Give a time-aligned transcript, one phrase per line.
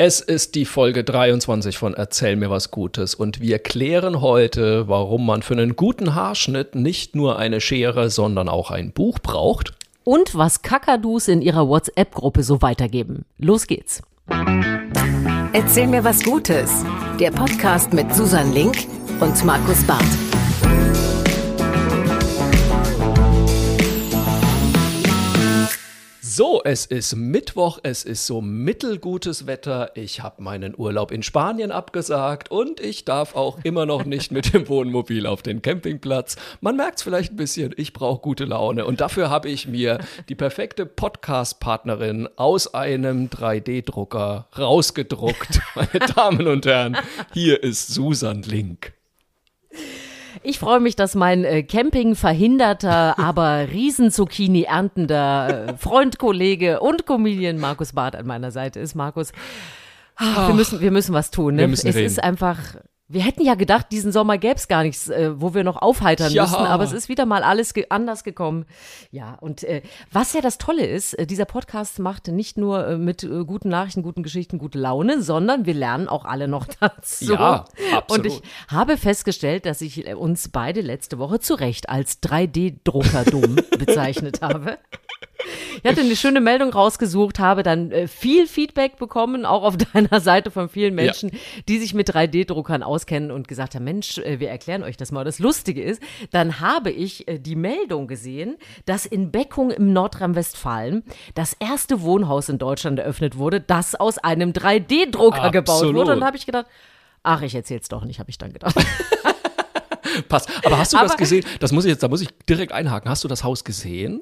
[0.00, 5.26] Es ist die Folge 23 von Erzähl mir was Gutes und wir klären heute, warum
[5.26, 9.72] man für einen guten Haarschnitt nicht nur eine Schere, sondern auch ein Buch braucht.
[10.04, 13.24] Und was Kakadus in ihrer WhatsApp-Gruppe so weitergeben.
[13.38, 14.00] Los geht's.
[15.52, 16.84] Erzähl mir was Gutes.
[17.18, 18.76] Der Podcast mit Susan Link
[19.18, 20.06] und Markus Barth.
[26.38, 29.90] So, es ist Mittwoch, es ist so mittelgutes Wetter.
[29.96, 34.54] Ich habe meinen Urlaub in Spanien abgesagt und ich darf auch immer noch nicht mit
[34.54, 36.36] dem Wohnmobil auf den Campingplatz.
[36.60, 39.98] Man merkt es vielleicht ein bisschen, ich brauche gute Laune und dafür habe ich mir
[40.28, 45.60] die perfekte Podcast-Partnerin aus einem 3D-Drucker rausgedruckt.
[45.74, 46.98] Meine Damen und Herren,
[47.34, 48.92] hier ist Susan Link.
[50.42, 57.06] Ich freue mich, dass mein äh, Camping verhinderter, aber Riesenzucchini erntender äh, Freund, Kollege und
[57.06, 58.94] Comedian Markus Barth an meiner Seite ist.
[58.94, 59.32] Markus,
[60.16, 61.54] ach, wir müssen, wir müssen was tun.
[61.54, 61.62] Ne?
[61.62, 62.06] Wir müssen es reden.
[62.06, 62.58] ist einfach
[63.10, 66.30] wir hätten ja gedacht, diesen Sommer gäbe es gar nichts, äh, wo wir noch aufheitern
[66.30, 66.42] Ja.
[66.42, 68.66] müssen, aber es ist wieder mal alles ge anders gekommen.
[69.10, 69.80] Ja, und äh,
[70.12, 73.70] was ja das Tolle ist, äh, dieser Podcast macht nicht nur äh, mit äh, guten
[73.70, 77.32] Nachrichten, guten Geschichten, gute Laune, sondern wir lernen auch alle noch dazu.
[77.32, 77.64] Ja,
[77.94, 78.10] absolut.
[78.10, 83.56] Und ich habe festgestellt, dass ich äh, uns beide letzte Woche zu Recht als 3D-Drucker-dumm
[83.78, 84.76] bezeichnet habe.
[85.82, 90.20] Ich hatte eine schöne Meldung rausgesucht, habe dann äh, viel Feedback bekommen, auch auf deiner
[90.20, 91.30] Seite von vielen Menschen,
[91.68, 95.24] die sich mit 3D-Druckern auskennen und gesagt haben, Mensch, äh, wir erklären euch das mal.
[95.24, 101.04] Das Lustige ist, dann habe ich äh, die Meldung gesehen, dass in Beckung im Nordrhein-Westfalen
[101.34, 106.12] das erste Wohnhaus in Deutschland eröffnet wurde, das aus einem 3D-Drucker gebaut wurde.
[106.14, 106.66] Und da habe ich gedacht,
[107.22, 108.74] ach, ich erzähl's doch nicht, habe ich dann gedacht.
[110.28, 110.50] Passt.
[110.64, 111.44] Aber hast du das Aber- gesehen?
[111.60, 113.08] Das muss ich jetzt, da muss ich direkt einhaken.
[113.08, 114.20] Hast du das Haus gesehen?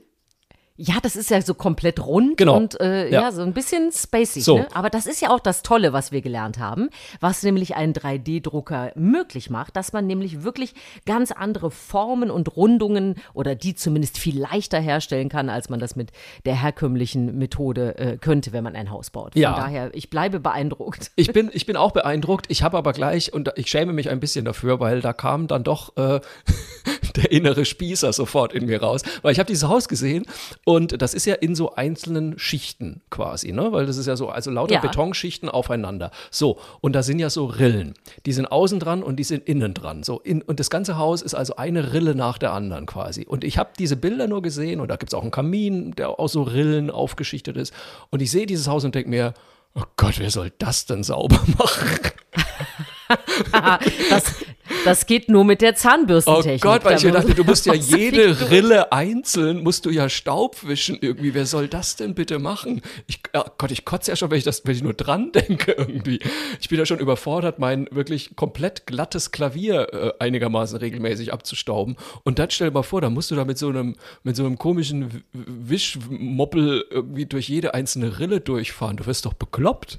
[0.79, 2.57] Ja, das ist ja so komplett rund Genau.
[2.57, 3.23] und äh, ja.
[3.23, 3.33] Ja.
[3.33, 4.41] so ein bisschen spacey.
[4.43, 4.59] So.
[4.59, 4.69] Ne?
[4.75, 8.93] Aber das ist ja auch das Tolle, was wir gelernt haben, was nämlich ein 3D-Drucker
[8.95, 10.75] möglich macht, dass man nämlich wirklich
[11.07, 15.97] ganz andere Formen und Rundungen oder die zumindest viel leichter herstellen kann, als man das
[15.97, 16.13] mit
[16.45, 19.33] der herkömmlichen Methode äh, könnte, wenn man ein Haus baut.
[19.33, 19.57] Von Ja.
[19.57, 21.11] daher, ich bleibe beeindruckt.
[21.17, 22.47] Ich bin, ich bin auch beeindruckt.
[22.48, 25.65] Ich habe aber gleich, und ich schäme mich ein bisschen dafür, weil da kam dann
[25.65, 26.20] doch äh,
[27.17, 29.03] der innere Spießer sofort in mir raus.
[29.23, 30.27] Weil ich habe dieses Haus gesehen
[30.65, 33.73] und das ist ja in so einzelnen Schichten quasi, ne?
[33.73, 34.81] Weil das ist ja so, also lauter Ja.
[34.81, 36.11] Betonschichten aufeinander.
[36.31, 37.95] So, und da sind ja so Rillen.
[38.27, 40.03] Die sind außen dran und die sind innen dran.
[40.03, 43.25] So, in, und das ganze Haus ist also eine Rille nach der anderen quasi.
[43.27, 46.19] Und ich habe diese Bilder nur gesehen und da gibt es auch einen Kamin, der
[46.19, 47.73] aus so Rillen aufgeschichtet ist.
[48.11, 49.35] Und ich sehe dieses Haus und denke mir,
[49.75, 51.89] oh Gott, wer soll das denn sauber machen?
[54.11, 54.35] Das,
[54.86, 56.63] das geht nur mit der Oh Zahnbürstentechnik.
[56.63, 60.08] Gott, weil ich mir Da dachte, du musst ja jede Rille einzeln, musst du ja
[60.08, 61.35] Staub wischen irgendwie.
[61.35, 62.83] Wer soll das denn bitte machen?
[63.07, 65.73] Ich, oh Gott, ich kotze ja schon, wenn ich das, wenn ich nur dran denke
[65.73, 66.20] irgendwie.
[66.61, 71.97] Ich bin ja schon überfordert, mein wirklich komplett glattes Klavier äh, einigermaßen regelmäßig abzustauben.
[72.24, 74.45] Und dann stell dir mal vor, da musst du da mit so einem, mit so
[74.45, 78.97] einem komischen Wischmoppel irgendwie durch jede einzelne Rille durchfahren.
[78.97, 79.98] Du wirst doch bekloppt.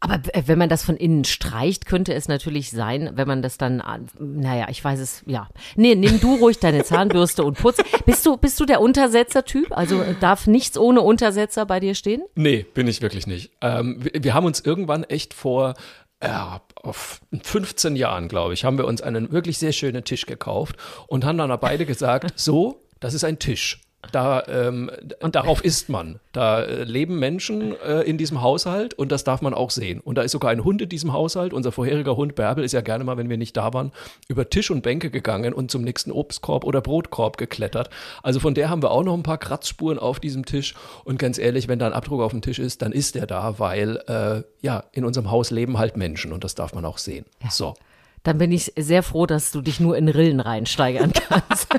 [0.00, 3.58] Aber äh, wenn man das von innen streicht, könnte es natürlich sein, wenn man das
[3.58, 5.48] dann, an- naja, ich weiß es, ja.
[5.76, 7.78] Nee, nimm du ruhig deine Zahnbürste und putz.
[8.06, 9.76] Bist du, bist du der Untersetzer-Typ?
[9.76, 12.22] Also äh, darf nichts ohne Untersetzer bei dir stehen?
[12.36, 13.50] Nee, bin ich wirklich nicht.
[13.60, 15.74] Ähm, wir, wir haben uns irgendwann echt vor
[16.22, 20.76] ja, auf 15 Jahren, glaube ich, haben wir uns einen wirklich sehr schönen Tisch gekauft
[21.06, 23.80] und haben dann beide gesagt, so, das ist ein Tisch.
[24.12, 26.20] Da, ähm, und darauf isst man.
[26.32, 29.98] Da äh, leben Menschen äh, in diesem Haushalt und das darf man auch sehen.
[30.00, 31.52] Und da ist sogar ein Hund in diesem Haushalt.
[31.52, 33.90] Unser vorheriger Hund Bärbel ist ja gerne mal, wenn wir nicht da waren,
[34.28, 37.90] über Tisch und Bänke gegangen und zum nächsten Obstkorb oder Brotkorb geklettert.
[38.22, 40.74] Also von der haben wir auch noch ein paar Kratzspuren auf diesem Tisch.
[41.04, 43.58] Und ganz ehrlich, wenn da ein Abdruck auf dem Tisch ist, dann ist der da,
[43.58, 47.26] weil äh, ja, in unserem Haus leben halt Menschen und das darf man auch sehen.
[47.50, 47.74] So.
[48.22, 51.68] Dann bin ich sehr froh, dass du dich nur in Rillen reinsteigern kannst.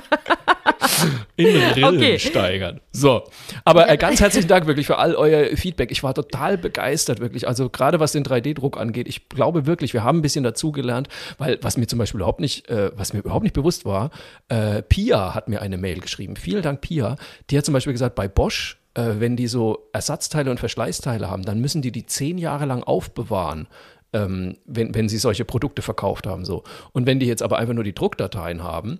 [1.35, 2.19] In Rillen Okay.
[2.19, 2.79] steigern.
[2.91, 3.23] So.
[3.65, 5.91] Aber äh, ganz herzlichen Dank wirklich für all euer Feedback.
[5.91, 7.47] Ich war total begeistert, wirklich.
[7.47, 11.07] Also gerade was den 3D-Druck angeht, ich glaube wirklich, wir haben ein bisschen dazugelernt,
[11.37, 14.11] weil was mir zum Beispiel überhaupt nicht, äh, was mir überhaupt nicht bewusst war,
[14.49, 16.35] äh, Pia hat mir eine Mail geschrieben.
[16.35, 17.15] Vielen Dank, Pia.
[17.49, 21.43] Die hat zum Beispiel gesagt, bei Bosch, äh, wenn die so Ersatzteile und Verschleißteile haben,
[21.43, 23.67] dann müssen die die zehn Jahre lang aufbewahren.
[24.11, 26.43] Ähm, wenn, wenn sie solche Produkte verkauft haben.
[26.43, 26.63] So.
[26.93, 28.99] Und wenn die jetzt aber einfach nur die Druckdateien haben,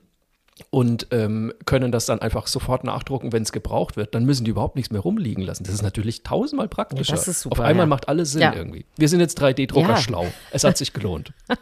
[0.70, 4.52] und ähm, können das dann einfach sofort nachdrucken, wenn es gebraucht wird, dann müssen die
[4.52, 5.64] überhaupt nichts mehr rumliegen lassen.
[5.64, 7.12] Das ist natürlich tausendmal praktischer.
[7.14, 7.88] Ja, das ist super, Auf einmal ja.
[7.88, 8.54] macht alles Sinn Ja.
[8.54, 8.86] irgendwie.
[8.98, 9.98] Wir sind jetzt 3D-Drucker Ja.
[9.98, 10.26] schlau.
[10.52, 11.34] Es hat sich gelohnt.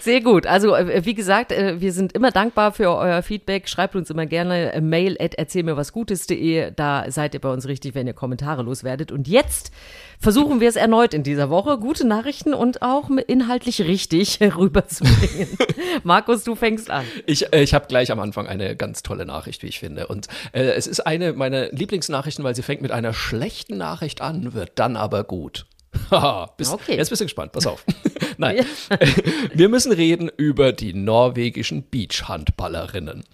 [0.00, 0.46] Sehr gut.
[0.46, 3.68] Also, äh, wie gesagt, äh, wir sind immer dankbar für euer Feedback.
[3.68, 6.72] Schreibt uns immer gerne Mail at erzählmirwasgutes.de.
[6.74, 9.12] Da seid ihr bei uns richtig, wenn ihr Kommentare loswerdet.
[9.12, 9.70] Und jetzt
[10.18, 15.48] versuchen wir es erneut in dieser Woche, gute Nachrichten und auch inhaltlich richtig rüberzubringen.
[16.02, 17.04] Markus, du fängst an.
[17.26, 20.08] Ich, äh, ich habe gleich am Anfang eine ganz tolle Nachricht, wie ich finde.
[20.08, 24.52] Und äh, es ist eine meiner Lieblingsnachrichten, weil sie fängt mit einer schlechten Nachricht an,
[24.52, 25.66] wird dann aber gut.
[26.10, 26.96] Haha, okay.
[26.96, 27.84] jetzt bist du gespannt, pass auf.
[28.38, 28.64] Nein,
[29.54, 33.24] wir müssen reden über die norwegischen Beachhandballerinnen.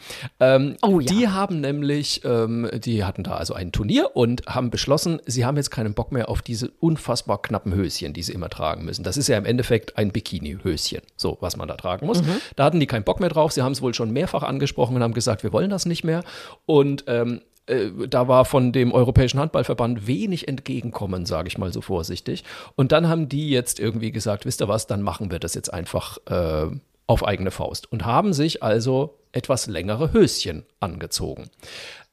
[0.40, 1.12] Ähm, oh, ja.
[1.12, 5.56] Die haben nämlich, ähm, die hatten da also ein Turnier und haben beschlossen, sie haben
[5.56, 9.04] jetzt keinen Bock mehr auf diese unfassbar knappen Höschen, die sie immer tragen müssen.
[9.04, 12.22] Das ist ja im Endeffekt ein Bikini-Höschen, so was man da tragen muss.
[12.22, 12.40] Mhm.
[12.56, 13.52] Da hatten die keinen Bock mehr drauf.
[13.52, 16.24] Sie haben es wohl schon mehrfach angesprochen und haben gesagt, wir wollen das nicht mehr.
[16.66, 21.80] Und ähm, äh, da war von dem Europäischen Handballverband wenig Entgegenkommen, sage ich mal so
[21.80, 22.44] vorsichtig.
[22.76, 25.72] Und dann haben die jetzt irgendwie gesagt, wisst ihr was, dann machen wir das jetzt
[25.72, 26.66] einfach äh,
[27.06, 31.50] auf eigene Faust und haben sich also etwas längere Höschen angezogen.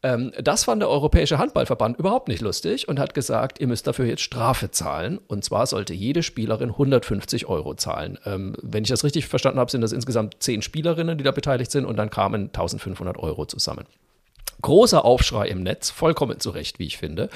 [0.04, 4.06] Ähm, das fand der Europäische Handballverband überhaupt nicht lustig und hat gesagt, ihr müsst dafür
[4.06, 5.20] jetzt Strafe zahlen.
[5.28, 8.18] Und zwar sollte jede Spielerin 150 Euro zahlen.
[8.26, 11.72] Ähm, wenn ich das richtig verstanden habe, sind das insgesamt zehn Spielerinnen, die da beteiligt
[11.72, 13.86] sind und dann kamen 1500 Euro zusammen.
[14.62, 17.30] Großer Aufschrei im Netz, vollkommen zu Recht, wie ich finde.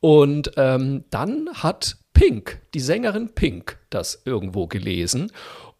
[0.00, 5.32] Und ähm, dann hat Pink, die Sängerin Pink, das irgendwo gelesen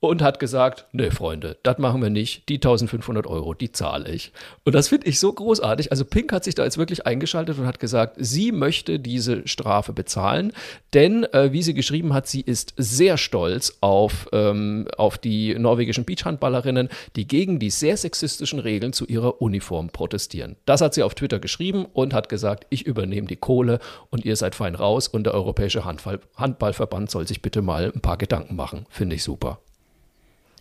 [0.08, 4.32] und hat gesagt, ne Freunde, das machen wir nicht, die 1500 Euro, die zahle ich.
[4.64, 5.91] Und das finde ich so großartig.
[5.91, 9.93] Also Pink hat sich da jetzt wirklich eingeschaltet und hat gesagt, sie möchte diese Strafe
[9.93, 10.53] bezahlen,
[10.94, 16.05] denn äh, wie sie geschrieben hat, sie ist sehr stolz auf, ähm, auf die norwegischen
[16.05, 20.56] Beachhandballerinnen, die gegen die sehr sexistischen Regeln zu ihrer Uniform protestieren.
[20.64, 23.79] Das hat sie auf Twitter geschrieben und hat gesagt, ich übernehme die Kohle
[24.11, 28.00] und ihr seid fein raus und der Europäische Handball Handballverband soll sich bitte mal ein
[28.00, 28.87] paar Gedanken machen.
[28.88, 29.61] Finde ich super.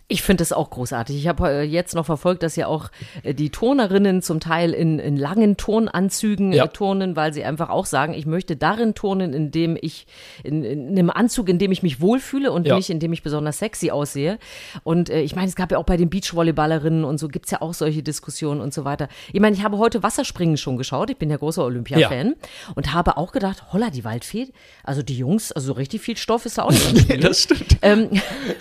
[0.08, 1.16] Ich finde es auch großartig.
[1.16, 2.90] Ich habe äh, jetzt noch verfolgt, dass ja auch
[3.24, 6.66] äh, die Turnerinnen zum Teil in, in langen Turnanzügen ja.
[6.66, 10.06] äh, turnen, weil sie einfach auch sagen, ich möchte darin turnen, in dem ich,
[10.44, 12.76] in, in einem Anzug, in dem ich mich wohlfühle und ja.
[12.76, 14.38] nicht, in dem ich besonders sexy aussehe.
[14.84, 17.50] Und äh, ich meine, es gab ja auch bei den Beachvolleyballerinnen und so gibt es
[17.50, 19.08] ja auch solche Diskussionen und so weiter.
[19.32, 21.10] Ich meine, ich habe heute Wasserspringen schon geschaut.
[21.10, 22.72] Ich bin ja großer Olympia-Fan ja.
[22.76, 24.52] und habe auch gedacht, holla, die Waldfee,
[24.84, 27.24] also die Jungs, also so richtig viel Stoff ist da auch nicht.
[27.24, 27.78] das stimmt.
[27.82, 28.08] Ähm,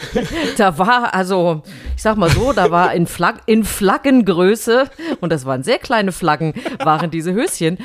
[0.57, 1.62] da war also also,
[1.96, 4.90] ich sag mal so, da war in, Flag in Flaggengröße,
[5.22, 6.54] und das waren sehr kleine Flaggen,
[6.84, 7.78] waren diese Höschen.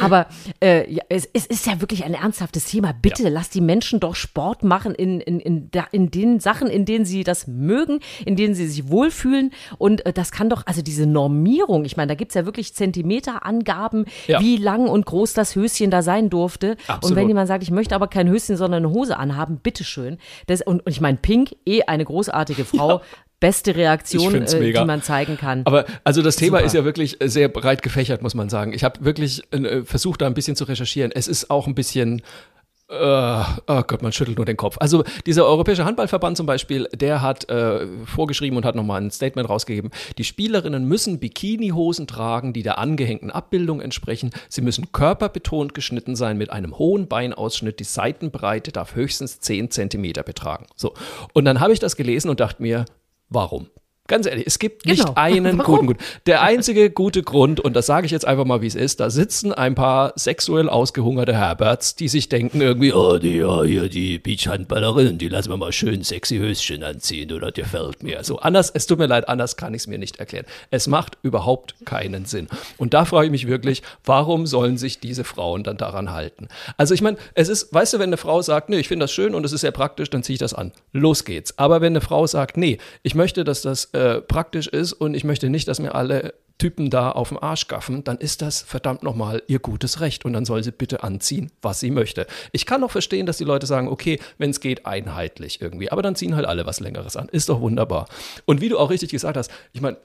[0.00, 0.26] Aber
[0.62, 2.92] äh, ja, es, es, ist ja wirklich ein ernsthaftes Thema.
[2.92, 3.28] Bitte ja.
[3.28, 7.24] lasst die Menschen doch Sport machen in, in, in, in den Sachen, in denen sie
[7.24, 9.52] das mögen, in denen sie sich wohlfühlen.
[9.78, 12.74] Und äh, das kann doch, also diese Normierung, ich meine, da gibt es ja wirklich
[12.74, 14.40] Zentimeterangaben, ja.
[14.40, 16.76] wie lang und groß das Höschen da sein durfte.
[16.86, 17.04] Absolut.
[17.04, 20.18] Und wenn jemand sagt, ich möchte aber kein Höschen, sondern eine Hose anhaben, bitteschön.
[20.46, 22.90] Das, und, und ich meine, Pink, eh eine großartige großartige Frau.
[22.90, 23.02] Ja.
[23.40, 25.62] Beste Reaktion, äh, die man zeigen kann.
[25.64, 26.66] Aber also das Thema Super.
[26.66, 28.72] ist ja wirklich äh, sehr breit gefächert, muss man sagen.
[28.72, 31.10] Ich habe wirklich äh, versucht, da ein bisschen zu recherchieren.
[31.10, 32.22] Es ist auch ein bisschen
[32.92, 34.76] Uh, oh Gott, man schüttelt nur den Kopf.
[34.78, 39.48] Also dieser Europäische Handballverband zum Beispiel, der hat äh, vorgeschrieben und hat nochmal ein Statement
[39.48, 44.30] rausgegeben, die Spielerinnen müssen Bikinihosen tragen, die der angehängten Abbildung entsprechen.
[44.50, 47.80] Sie müssen körperbetont geschnitten sein mit einem hohen Beinausschnitt.
[47.80, 50.66] Die Seitenbreite darf höchstens 10 Zentimeter betragen.
[50.76, 50.92] So.
[51.32, 52.84] Und dann habe ich das gelesen und dachte mir,
[53.30, 53.68] warum?
[54.08, 55.12] Ganz ehrlich, es gibt nicht genau.
[55.16, 55.74] einen Warum?
[55.74, 56.00] guten Grund.
[56.26, 59.10] Der einzige gute Grund, und das sage ich jetzt einfach mal, wie es ist, da
[59.10, 64.18] sitzen ein paar sexuell ausgehungerte Herberts, die sich denken irgendwie, oh, die, ja, hier die
[64.18, 68.24] Beachhandballerin, die lassen wir mal schön sexy Höschen anziehen oder dir fällt mir.
[68.24, 70.46] So anders, es tut mir leid, anders kann ich es mir nicht erklären.
[70.70, 72.48] Es macht überhaupt keinen Sinn.
[72.78, 76.48] Und da frage ich mich wirklich, warum sollen sich diese Frauen dann daran halten?
[76.76, 79.12] Also ich meine, es ist, weißt du, wenn eine Frau sagt, nee, ich finde das
[79.12, 80.72] schön und es ist sehr praktisch, dann ziehe ich das an.
[80.92, 81.56] Los geht's.
[81.56, 85.24] Aber wenn eine Frau sagt, nee, ich möchte, dass das äh, praktisch ist und ich
[85.24, 89.02] möchte nicht, dass mir alle Typen da auf den Arsch gaffen, dann ist das verdammt
[89.02, 92.26] nochmal ihr gutes Recht und dann soll sie bitte anziehen, was sie möchte.
[92.52, 96.02] Ich kann auch verstehen, dass die Leute sagen, okay, wenn es geht, einheitlich irgendwie, aber
[96.02, 97.28] dann ziehen halt alle was Längeres an.
[97.30, 98.06] Ist doch wunderbar.
[98.44, 99.96] Und wie du auch richtig gesagt hast, ich meine,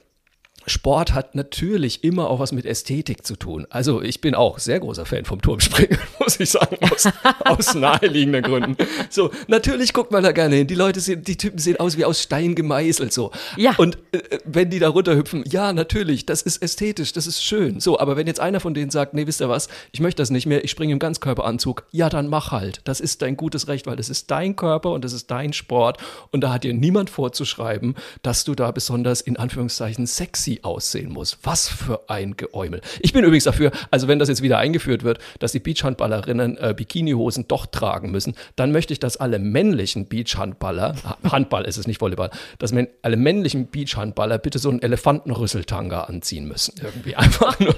[0.68, 3.66] Sport hat natürlich immer auch was mit Ästhetik zu tun.
[3.70, 7.08] Also ich bin auch sehr großer Fan vom Turmspringen, muss ich sagen, aus,
[7.44, 8.76] aus naheliegenden Gründen.
[9.10, 10.66] So, natürlich guckt man da gerne hin.
[10.66, 13.30] Die Leute sehen, die Typen sehen aus wie aus Stein gemeißelt so.
[13.56, 13.74] Ja.
[13.76, 17.80] Und äh, wenn die da runterhüpfen, ja, natürlich, das ist ästhetisch, das ist schön.
[17.80, 20.30] So, aber wenn jetzt einer von denen sagt, nee, wisst ihr was, ich möchte das
[20.30, 22.80] nicht mehr, ich springe im Ganzkörperanzug, ja, dann mach halt.
[22.84, 25.98] Das ist dein gutes Recht, weil das ist dein Körper und das ist dein Sport
[26.30, 31.38] und da hat dir niemand vorzuschreiben, dass du da besonders in Anführungszeichen sexy aussehen muss.
[31.42, 32.80] Was für ein Geäumel.
[33.00, 36.74] Ich bin übrigens dafür, also wenn das jetzt wieder eingeführt wird, dass die Beachhandballerinnen äh,
[36.76, 42.00] Bikinihosen doch tragen müssen, dann möchte ich, dass alle männlichen Beachhandballer, Handball ist es nicht
[42.00, 42.72] Volleyball, dass
[43.02, 46.74] alle männlichen Beachhandballer bitte so einen Elefantenrüsseltanga anziehen müssen.
[46.82, 47.74] Irgendwie einfach nur,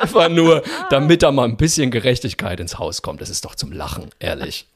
[0.00, 3.20] einfach nur, damit da mal ein bisschen Gerechtigkeit ins Haus kommt.
[3.20, 4.66] Das ist doch zum Lachen, ehrlich.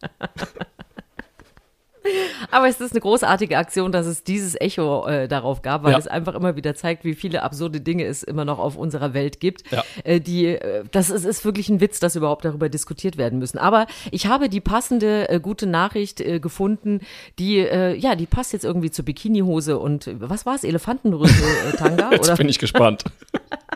[2.51, 5.99] Aber es ist eine großartige Aktion, dass es dieses Echo äh, darauf gab, weil Ja.
[5.99, 9.41] es einfach immer wieder zeigt, wie viele absurde Dinge es immer noch auf unserer Welt
[9.41, 9.71] gibt.
[9.71, 9.83] Ja.
[10.05, 13.59] Äh, die, äh, das ist, ist wirklich ein Witz, dass überhaupt darüber diskutiert werden müssen.
[13.59, 17.01] Aber ich habe die passende äh, gute Nachricht äh, gefunden,
[17.39, 20.65] die, äh, ja, die passt jetzt irgendwie zur Bikinihose und äh, was war es?
[20.65, 22.11] Elefantenrüssel-Tanga?
[22.13, 23.05] Jetzt oder bin ich gespannt.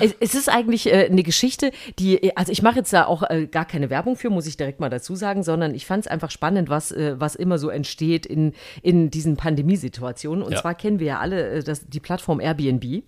[0.00, 3.22] es, es ist eigentlich äh, eine Geschichte, die, äh, also ich mache jetzt da auch
[3.28, 6.10] äh, gar keine Werbung für, muss ich direkt mal dazu sagen, sondern ich fand es
[6.10, 10.42] einfach spannend, was, äh, was immer so entsteht in, in diesen Pandemiesituationen.
[10.42, 10.60] Und Ja.
[10.60, 13.02] zwar kennen wir ja alle äh, das, die Plattform Airbnb.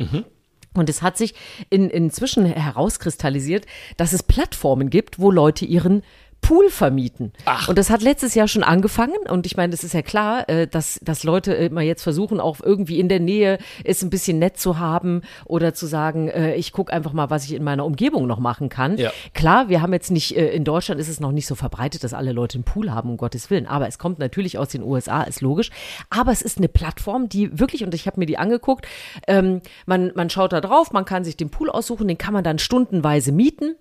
[0.74, 1.34] Und es hat sich
[1.68, 6.02] in, inzwischen herauskristallisiert, dass es Plattformen gibt, wo Leute ihren
[6.40, 7.32] Pool vermieten.
[7.44, 7.68] Ach.
[7.68, 9.16] Und das hat letztes Jahr schon angefangen.
[9.28, 12.60] Und ich meine, das ist ja klar, äh, dass, dass Leute immer jetzt versuchen, auch
[12.62, 16.72] irgendwie in der Nähe es ein bisschen nett zu haben oder zu sagen, äh, ich
[16.72, 18.96] gucke einfach mal, was ich in meiner Umgebung noch machen kann.
[18.96, 19.12] Ja.
[19.34, 22.14] Klar, wir haben jetzt nicht, äh, in Deutschland ist es noch nicht so verbreitet, dass
[22.14, 23.66] alle Leute einen Pool haben, um Gottes Willen.
[23.66, 25.70] Aber es kommt natürlich aus den USA, ist logisch.
[26.08, 28.86] Aber es ist eine Plattform, die wirklich, und ich habe mir die angeguckt,
[29.26, 32.44] ähm, man, man schaut da drauf, man kann sich den Pool aussuchen, den kann man
[32.44, 33.76] dann stundenweise mieten.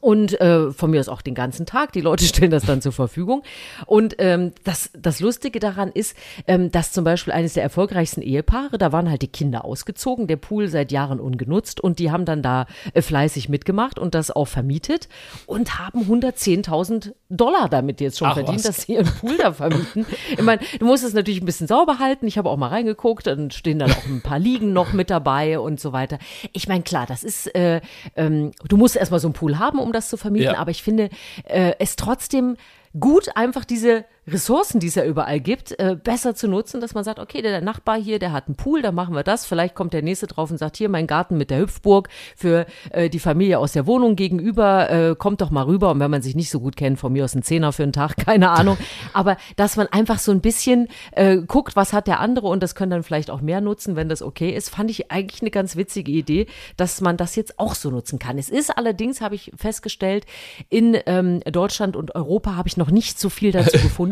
[0.00, 1.92] Und äh, von mir aus auch den ganzen Tag.
[1.92, 3.42] Die Leute stellen das dann zur Verfügung.
[3.86, 8.78] Und ähm, das, das Lustige daran ist, ähm, dass zum Beispiel eines der erfolgreichsten Ehepaare,
[8.78, 12.42] da waren halt die Kinder ausgezogen, der Pool seit Jahren ungenutzt und die haben dann
[12.42, 15.08] da äh, fleißig mitgemacht und das auch vermietet
[15.46, 18.64] und haben 110.000 Dollar damit jetzt schon Ach, verdient, was.
[18.64, 20.06] dass sie ihren Pool da vermieten.
[20.30, 22.26] Ich meine, du musst es natürlich ein bisschen sauber halten.
[22.26, 25.58] Ich habe auch mal reingeguckt, dann stehen dann auch ein paar Liegen noch mit dabei
[25.58, 26.18] und so weiter.
[26.52, 27.80] Ich meine, klar, das ist, äh,
[28.16, 30.58] ähm, du musst erstmal so einen Pool haben, um das zu vermieten, Ja.
[30.58, 31.10] aber ich finde
[31.44, 32.56] äh, es trotzdem
[32.98, 37.02] gut, einfach diese Ressourcen, die es ja überall gibt, äh, besser zu nutzen, dass man
[37.02, 39.46] sagt, okay, der, der Nachbar hier, der hat einen Pool, da machen wir das.
[39.46, 43.10] Vielleicht kommt der nächste drauf und sagt, hier mein Garten mit der Hüpfburg für äh,
[43.10, 45.90] die Familie aus der Wohnung gegenüber, äh, kommt doch mal rüber.
[45.90, 47.92] Und wenn man sich nicht so gut kennt, von mir aus ein Zehner für einen
[47.92, 48.78] Tag, keine Ahnung.
[49.12, 52.76] Aber dass man einfach so ein bisschen äh, guckt, was hat der andere und das
[52.76, 55.74] können dann vielleicht auch mehr nutzen, wenn das okay ist, fand ich eigentlich eine ganz
[55.74, 58.38] witzige Idee, dass man das jetzt auch so nutzen kann.
[58.38, 60.26] Es ist allerdings, habe ich festgestellt,
[60.68, 64.11] in ähm, Deutschland und Europa habe ich noch nicht so viel dazu gefunden.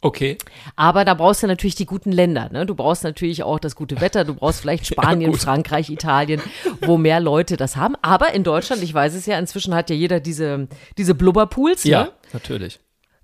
[0.00, 0.38] Okay.
[0.76, 2.50] Aber da brauchst du natürlich die guten Länder.
[2.52, 2.66] Ne?
[2.66, 4.24] Du brauchst natürlich auch das gute Wetter.
[4.24, 5.40] Du brauchst vielleicht Spanien, gut.
[5.40, 6.40] Frankreich, Italien,
[6.82, 7.96] wo mehr Leute das haben.
[8.00, 11.82] Aber in Deutschland, ich weiß es ja, inzwischen hat ja jeder diese, diese Blubberpools.
[11.82, 12.12] Ja, Ne?
[12.32, 12.78] natürlich.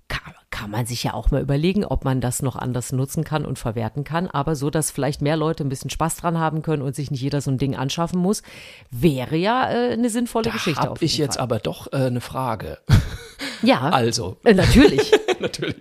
[0.09, 3.45] Kann, kann man sich ja auch mal überlegen, ob man das noch anders nutzen kann
[3.45, 4.27] und verwerten kann.
[4.27, 7.21] Aber so, dass vielleicht mehr Leute ein bisschen Spaß dran haben können und sich nicht
[7.21, 8.43] jeder so ein Ding anschaffen muss,
[8.91, 10.81] wäre ja äh, eine sinnvolle Geschichte.
[10.81, 11.43] Habe ich jetzt Fall.
[11.43, 12.79] aber doch äh, eine Frage.
[13.63, 15.11] Ja, Also, äh, natürlich.
[15.45, 15.75] natürlich.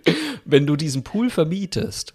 [0.44, 2.14] Wenn du diesen Pool vermietest,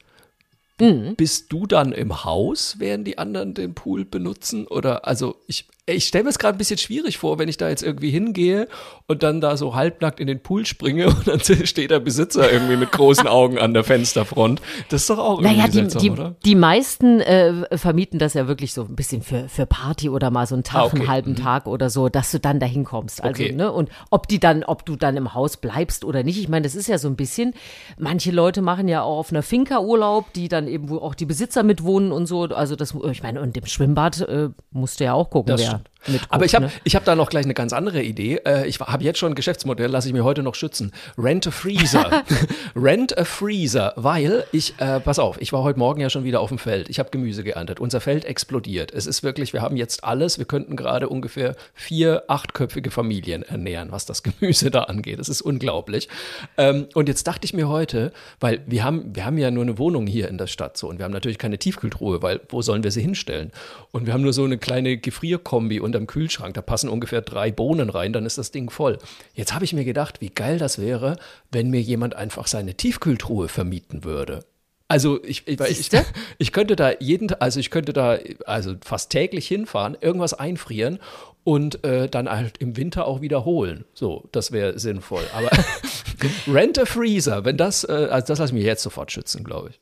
[0.81, 1.15] Mhm.
[1.17, 4.65] bist du dann im Haus, während die anderen den Pool benutzen?
[4.65, 7.69] Oder also ich, ich stelle mir es gerade ein bisschen schwierig vor, wenn ich da
[7.69, 8.67] jetzt irgendwie hingehe
[9.07, 12.75] und dann da so halbnackt in den Pool springe und dann steht der Besitzer irgendwie
[12.77, 14.61] mit großen Augen an der Fensterfront.
[14.89, 16.35] Das ist doch auch irgendwie Naja, die, seltsam, die, oder?
[16.45, 20.45] die meisten äh, vermieten das ja wirklich so ein bisschen für, für Party oder mal
[20.47, 20.99] so einen Tag, Ah, okay.
[20.99, 23.23] einen halben Tag oder so, dass du dann dahin kommst.
[23.23, 23.53] Also, Okay.
[23.53, 26.63] ne, und ob die dann, ob du dann im Haus bleibst oder nicht, ich meine,
[26.63, 27.53] das ist ja so ein bisschen,
[27.97, 31.25] manche Leute machen ja auch auf einer Finca Urlaub, die dann eben, wo auch die
[31.25, 32.43] Besitzer mitwohnen und so.
[32.43, 35.78] Also das, ich meine, und im Schwimmbad äh, musst du ja auch gucken, Das wer
[35.79, 35.89] stimmt.
[36.09, 36.33] Mitguckt.
[36.33, 36.71] Aber ich habe ne?
[36.83, 38.41] ich hab da noch gleich eine ganz andere Idee.
[38.45, 40.91] Äh, ich habe jetzt schon ein Geschäftsmodell, lasse ich mir heute noch schützen.
[41.17, 42.23] Rent a Freezer.
[42.75, 46.39] Rent a Freezer, weil ich, äh, pass auf, ich war heute Morgen ja schon wieder
[46.41, 46.89] auf dem Feld.
[46.89, 47.79] Ich habe Gemüse geerntet.
[47.79, 48.91] Unser Feld explodiert.
[48.93, 50.37] Es ist wirklich, wir haben jetzt alles.
[50.37, 55.19] Wir könnten gerade ungefähr vier, achtköpfige Familien ernähren, was das Gemüse da angeht.
[55.19, 56.09] Das ist unglaublich.
[56.57, 59.77] Ähm, und jetzt dachte ich mir heute, weil wir haben, wir haben ja nur eine
[59.77, 62.83] Wohnung hier in der Stadt so und wir haben natürlich keine Tiefkühltruhe, weil wo sollen
[62.83, 63.51] wir sie hinstellen?
[63.91, 66.53] Und wir haben nur so eine kleine Gefrierkombi unterm Kühlschrank.
[66.53, 68.97] Da passen ungefähr drei Bohnen rein, dann ist das Ding voll.
[69.33, 71.17] Jetzt habe ich mir gedacht, wie geil das wäre,
[71.51, 74.45] wenn mir jemand einfach seine Tiefkühltruhe vermieten würde.
[74.87, 75.91] Also ich, ich, ich,
[76.39, 80.97] ich könnte da jeden, also ich könnte da also fast täglich hinfahren, irgendwas einfrieren
[81.43, 83.85] und äh, dann halt im Winter auch wiederholen.
[83.93, 85.23] So, das wäre sinnvoll.
[85.33, 85.51] Aber
[86.47, 89.69] Rent a Freezer, wenn das, äh, also das lasse ich mir jetzt sofort schützen, glaube
[89.69, 89.79] ich.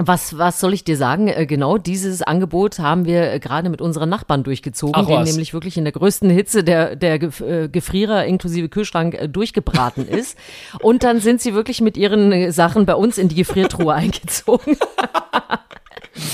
[0.00, 1.26] Was, was soll ich dir sagen?
[1.26, 5.28] Äh, Genau dieses Angebot haben wir äh, gerade mit unseren Nachbarn durchgezogen, was.
[5.28, 10.38] nämlich wirklich in der größten Hitze der, der äh, Gefrierer inklusive Kühlschrank durchgebraten ist.
[10.82, 14.76] Und dann sind sie wirklich mit ihren Sachen bei uns in die Gefriertruhe eingezogen.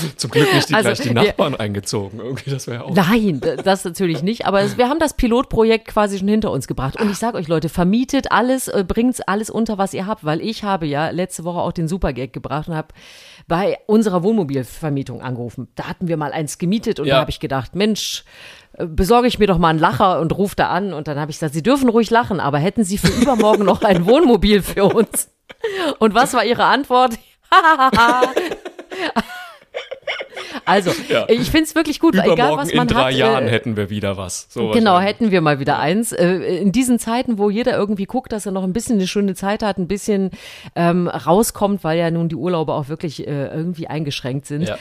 [0.17, 2.19] Zum Glück nicht die, Also, gleich die wir- Nachbarn eingezogen.
[2.19, 2.93] Irgendwie, das wäre auch.
[2.93, 4.45] Nein, das natürlich nicht.
[4.45, 6.99] Aber es, wir haben das Pilotprojekt quasi schon hinter uns gebracht.
[6.99, 10.23] Und ich sage euch, Leute, vermietet alles, äh, bringt alles unter, was ihr habt.
[10.25, 12.89] Weil ich habe ja letzte Woche auch den Supergag gebracht und habe
[13.47, 15.67] bei unserer Wohnmobilvermietung angerufen.
[15.75, 17.15] Da hatten wir mal eins gemietet und Ja.
[17.15, 18.23] da habe ich gedacht, Mensch,
[18.73, 20.93] äh, besorge ich mir doch mal einen Lacher und rufe da an.
[20.93, 23.81] Und dann habe ich gesagt, Sie dürfen ruhig lachen, aber hätten Sie für übermorgen noch
[23.83, 25.29] ein Wohnmobil für uns?
[25.99, 27.13] Und was war Ihre Antwort?
[30.63, 31.25] also, Ja.
[31.27, 33.13] ich finde es wirklich gut, egal was man in drei hat.
[33.13, 34.47] Jahren äh, hätten wir wieder was.
[34.49, 36.11] So Genau, hätten wir mal wieder eins.
[36.11, 39.35] Äh, In diesen Zeiten, wo jeder irgendwie guckt, dass er noch ein bisschen eine schöne
[39.35, 40.31] Zeit hat, ein bisschen
[40.75, 44.69] ähm, rauskommt, weil ja nun die Urlaube auch wirklich äh, irgendwie eingeschränkt sind.
[44.69, 44.77] Ja.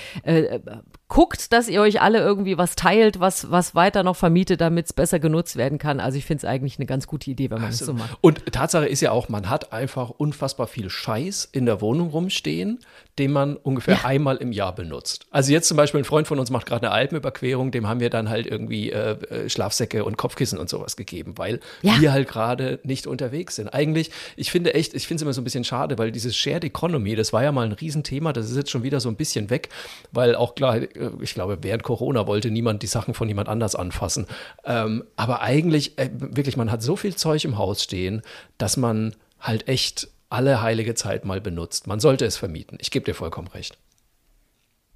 [1.15, 4.93] Guckt, dass ihr euch alle irgendwie was teilt, was, was weiter noch vermietet, damit es
[4.93, 6.01] besser genutzt werden kann.
[6.01, 8.19] Also ich finde es eigentlich eine ganz gute Idee, wenn man das so macht.
[8.21, 12.81] Und Tatsache ist ja auch, man hat einfach unfassbar viel Scheiß in der Wohnung rumstehen,
[13.21, 15.27] den man ungefähr einmal im Jahr benutzt.
[15.31, 18.11] Also jetzt zum Beispiel ein Freund von uns macht gerade eine Alpenüberquerung, dem haben wir
[18.11, 21.95] dann halt irgendwie äh, äh, Schlafsäcke und Kopfkissen und sowas gegeben, weil Ja.
[22.01, 23.69] wir halt gerade nicht unterwegs sind.
[23.69, 26.65] Eigentlich, ich finde echt, ich finde es immer so ein bisschen schade, weil dieses Shared
[26.65, 29.49] Economy, das war ja mal ein Riesenthema, das ist jetzt schon wieder so ein bisschen
[29.49, 29.69] weg,
[30.11, 30.81] weil auch klar,
[31.21, 34.27] ich glaube, während Corona wollte niemand die Sachen von jemand anders anfassen.
[34.65, 38.23] Ähm, aber eigentlich, äh, wirklich, man hat so viel Zeug im Haus stehen,
[38.59, 41.87] dass man halt echt alle heilige Zeit mal benutzt.
[41.87, 42.79] Man sollte es vermieten.
[42.81, 43.79] Ich gebe dir vollkommen recht.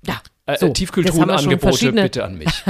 [0.06, 2.48] Ja, Äh, so, äh, Tiefkühltruhenangebote bitte an mich.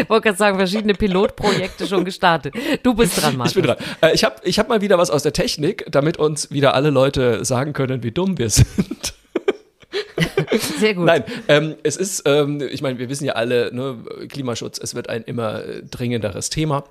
[0.00, 2.54] Ich wollte gerade sagen, verschiedene Pilotprojekte schon gestartet.
[2.82, 3.52] Du bist dran, Markus.
[3.52, 3.76] Ich bin dran.
[4.00, 6.90] Äh, ich habe ich hab mal wieder was aus der Technik, damit uns wieder alle
[6.90, 9.14] Leute sagen können, wie dumm wir sind.
[10.78, 11.06] Sehr gut.
[11.06, 15.08] Nein, ähm, es ist, ähm, ich meine, wir wissen ja alle, ne, Klimaschutz, es wird
[15.08, 16.84] ein immer äh, dringenderes Thema.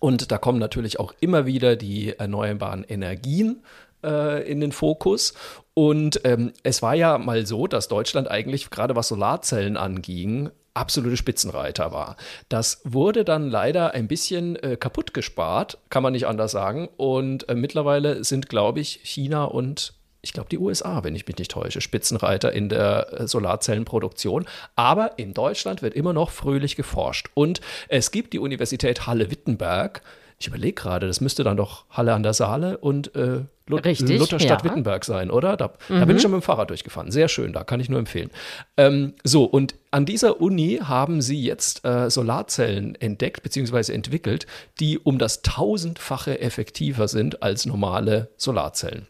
[0.00, 3.62] Und da kommen natürlich auch immer wieder die erneuerbaren Energien
[4.04, 5.34] äh, in den Fokus.
[5.72, 11.16] Und ähm, es war ja mal so, dass Deutschland eigentlich, gerade was Solarzellen anging, absolute
[11.16, 12.16] Spitzenreiter war.
[12.48, 16.88] Das wurde dann leider ein bisschen äh, kaputt gespart, kann man nicht anders sagen.
[16.96, 19.94] Und äh, mittlerweile sind, glaube ich, China und
[20.24, 24.46] ich glaube, die USA, wenn ich mich nicht täusche, Spitzenreiter in der äh, Solarzellenproduktion.
[24.74, 27.28] Aber in Deutschland wird immer noch fröhlich geforscht.
[27.34, 30.02] Und es gibt die Universität Halle-Wittenberg.
[30.40, 34.18] Ich überlege gerade, das müsste dann doch Halle an der Saale und äh, Lu Richtig,
[34.18, 34.70] Lutherstadt ja.
[34.70, 35.56] Wittenberg sein, oder?
[35.56, 37.10] Da, da bin ich schon mit dem Fahrrad durchgefahren.
[37.10, 38.30] Sehr schön, da kann ich nur empfehlen.
[38.76, 43.92] Ähm, so, und an dieser Uni haben sie jetzt äh, Solarzellen entdeckt bzw.
[43.92, 44.46] entwickelt,
[44.80, 49.06] die um das tausendfache effektiver sind als normale Solarzellen.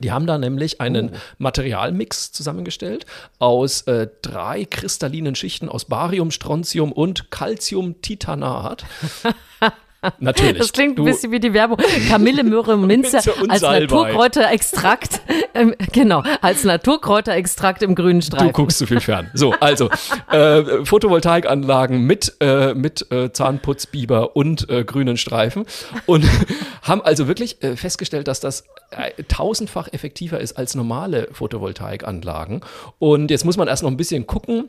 [0.00, 3.06] Die haben da nämlich einen Materialmix zusammengestellt
[3.38, 8.84] aus äh, drei kristallinen Schichten aus Barium, Strontium und Calciumtitanat.
[10.18, 10.58] Natürlich.
[10.58, 11.78] Das klingt Du- ein bisschen wie die Werbung.
[12.08, 13.62] Kamille, Möhre, Minze als.
[13.62, 15.20] Naturkräuterextrakt.
[15.54, 18.52] Ähm, genau, als Naturkräuterextrakt im grünen Du Streifen.
[18.52, 19.30] guckst zu viel fern.
[19.34, 19.90] So, also
[20.30, 25.66] äh, Photovoltaikanlagen mit, äh, mit äh, Zahnputzbiber und äh, grünen Streifen
[26.06, 26.24] und
[26.82, 32.62] haben also wirklich äh, festgestellt, dass das äh, tausendfach effektiver ist als normale Photovoltaikanlagen.
[32.98, 34.68] Und jetzt muss man erst noch ein bisschen gucken,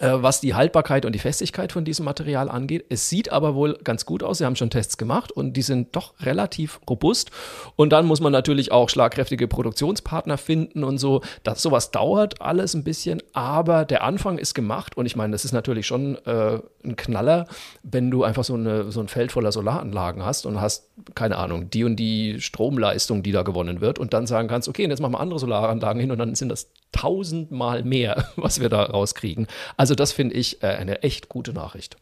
[0.00, 2.84] was die Haltbarkeit und die Festigkeit von diesem Material angeht.
[2.88, 4.38] Es sieht aber wohl ganz gut aus.
[4.38, 7.30] Sie haben schon Tests gemacht und die sind doch relativ robust.
[7.76, 11.22] Und dann muss man natürlich auch schlagkräftige Produktionspartner finden und so.
[11.42, 14.96] Das sowas dauert alles ein bisschen, aber der Anfang ist gemacht.
[14.96, 17.46] Und ich meine, das ist natürlich schon äh, ein Knaller,
[17.82, 21.70] wenn du einfach so, eine, so ein Feld voller Solaranlagen hast und hast, keine Ahnung,
[21.70, 25.12] die und die Stromleistung, die da gewonnen wird und dann sagen kannst, okay, jetzt machen
[25.12, 29.46] wir andere Solaranlagen hin und dann sind das tausendmal mehr, was wir da rauskriegen.
[29.76, 31.96] Also das finde ich äh, eine echt gute Nachricht.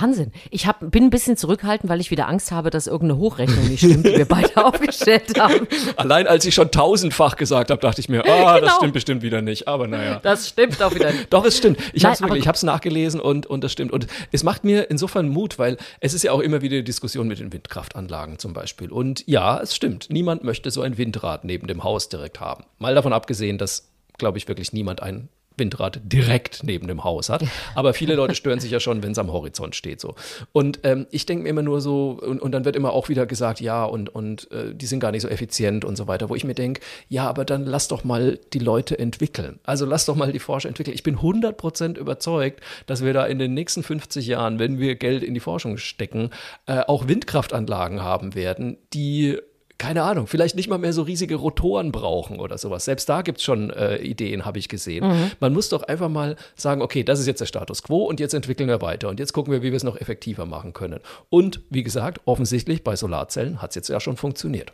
[0.00, 0.32] Wahnsinn.
[0.50, 3.80] Ich hab, bin ein bisschen zurückhaltend, weil ich wieder Angst habe, dass irgendeine Hochrechnung nicht
[3.84, 5.66] stimmt, die wir beide aufgestellt haben.
[5.96, 8.76] Allein als ich schon tausendfach gesagt habe, dachte ich mir, ah, das Genau.
[8.78, 9.68] stimmt bestimmt wieder nicht.
[9.68, 10.20] Aber naja.
[10.22, 11.26] Das stimmt auch wieder nicht.
[11.32, 11.78] Doch, es stimmt.
[11.92, 13.92] Ich habe es ich hab's nachgelesen und, und das stimmt.
[13.92, 17.28] Und es macht mir insofern Mut, weil es ist ja auch immer wieder die Diskussion
[17.28, 18.90] mit den Windkraftanlagen zum Beispiel.
[18.90, 20.08] Und ja, es stimmt.
[20.10, 22.64] Niemand möchte so ein Windrad neben dem Haus direkt haben.
[22.78, 27.44] Mal davon abgesehen, dass, glaube ich, wirklich niemand ein Windrad direkt neben dem Haus hat.
[27.74, 30.00] Aber viele Leute stören sich ja schon, wenn es am Horizont steht.
[30.00, 30.14] So.
[30.52, 33.26] Und ähm, ich denke mir immer nur so, und, und dann wird immer auch wieder
[33.26, 36.34] gesagt, ja, und, und äh, die sind gar nicht so effizient und so weiter, wo
[36.34, 39.58] ich mir denke, ja, aber dann lass doch mal die Leute entwickeln.
[39.64, 40.94] Also lass doch mal die Forscher entwickeln.
[40.94, 45.22] Ich bin 100% überzeugt, dass wir da in den nächsten 50 Jahren, wenn wir Geld
[45.22, 46.30] in die Forschung stecken,
[46.66, 49.38] äh, auch Windkraftanlagen haben werden, die
[49.78, 52.84] keine Ahnung, vielleicht nicht mal mehr so riesige Rotoren brauchen oder sowas.
[52.84, 55.30] Selbst da gibt es schon äh, Ideen, habe ich gesehen.
[55.40, 58.34] Man muss doch einfach mal sagen, okay, das ist jetzt der Status quo und jetzt
[58.34, 61.00] entwickeln wir weiter und jetzt gucken wir, wie wir es noch effektiver machen können.
[61.28, 64.72] Und wie gesagt, offensichtlich bei Solarzellen hat es jetzt ja schon funktioniert.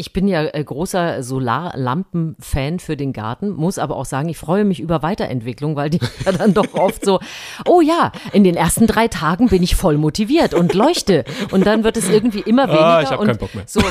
[0.00, 4.64] Ich bin ja äh, großer Solarlampen-Fan für den Garten, muss aber auch sagen, ich freue
[4.64, 7.20] mich über Weiterentwicklung, weil die ja dann doch oft so,
[7.66, 11.26] oh ja, in den ersten drei Tagen bin ich voll motiviert und leuchte.
[11.50, 12.86] Und dann wird es irgendwie immer weniger.
[12.86, 13.64] Ah, ich hab und keinen Bock mehr.
[13.66, 13.82] So,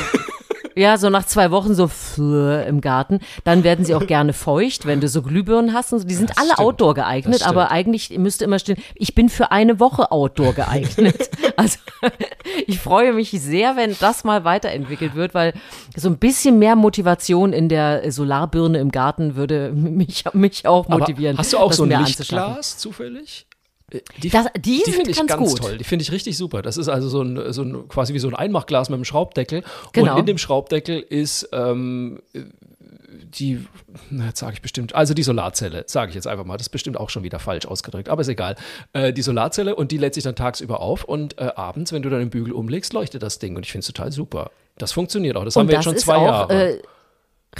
[0.75, 3.19] ja, so nach zwei Wochen so im Garten.
[3.43, 5.93] Dann werden sie auch gerne feucht, wenn du so Glühbirnen hast.
[5.93, 6.07] Und so.
[6.07, 6.59] Die sind Das alle stimmt.
[6.59, 11.29] outdoor geeignet, aber eigentlich müsste immer stehen, ich bin für eine Woche outdoor geeignet.
[11.55, 11.77] also
[12.67, 15.53] ich freue mich sehr, wenn das mal weiterentwickelt wird, weil
[15.95, 21.35] so ein bisschen mehr Motivation in der Solarbirne im Garten würde mich, mich auch motivieren.
[21.35, 21.89] Aber hast du auch so ein.
[21.89, 23.45] Lichtglas zufällig?
[24.23, 25.61] Die, Das- die sind finde ich ganz ganz gut.
[25.61, 25.77] toll.
[25.77, 26.61] Die finde ich richtig super.
[26.61, 29.63] Das ist also so ein, so ein quasi wie so ein Einmachglas mit einem Schraubdeckel.
[29.93, 30.13] Genau.
[30.13, 32.19] Und in dem Schraubdeckel ist ähm,
[33.37, 33.65] die,
[34.09, 36.57] na, jetzt sage ich bestimmt, also die Solarzelle, sage ich jetzt einfach mal.
[36.57, 38.55] Das ist bestimmt auch schon wieder falsch ausgedrückt, aber ist egal.
[38.93, 42.09] Äh, die Solarzelle und die lädt sich dann tagsüber auf und äh, abends, wenn du
[42.09, 44.51] dann den Bügel umlegst, leuchtet das Ding und ich finde es total super.
[44.77, 45.43] Das funktioniert auch.
[45.45, 46.71] Das haben Und wir das jetzt schon zwei auch, Jahre.
[46.75, 46.81] Äh,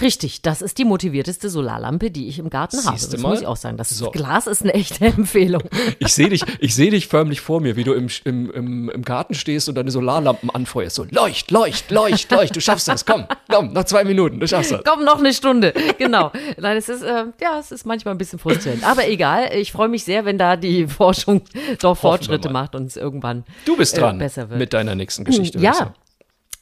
[0.00, 2.96] richtig, das ist die motivierteste Solarlampe, die ich im Garten habe.
[2.98, 3.30] Siehste Das mal.
[3.30, 3.76] muss ich auch sagen.
[3.76, 4.10] Das So.
[4.10, 5.62] Glas ist eine echte Empfehlung.
[5.98, 9.02] Ich sehe dich, ich sehe dich förmlich vor mir, wie du im, im, im, im
[9.02, 10.96] Garten stehst und deine Solarlampen anfeuerst.
[10.96, 14.72] So, leucht, leucht, leucht, leucht, du schaffst das, komm, komm, noch zwei Minuten, du schaffst
[14.72, 14.82] das.
[14.84, 15.72] Komm, noch eine Stunde.
[15.98, 16.30] Genau.
[16.58, 18.84] Nein, es ist, äh, ja, es ist manchmal ein bisschen frustrierend.
[18.84, 21.42] Aber egal, ich freue mich sehr, wenn da die Forschung
[21.80, 24.58] doch Fortschritte macht und es irgendwann Du bist äh, dran besser wird.
[24.58, 25.58] mit deiner nächsten Geschichte.
[25.58, 25.92] ja.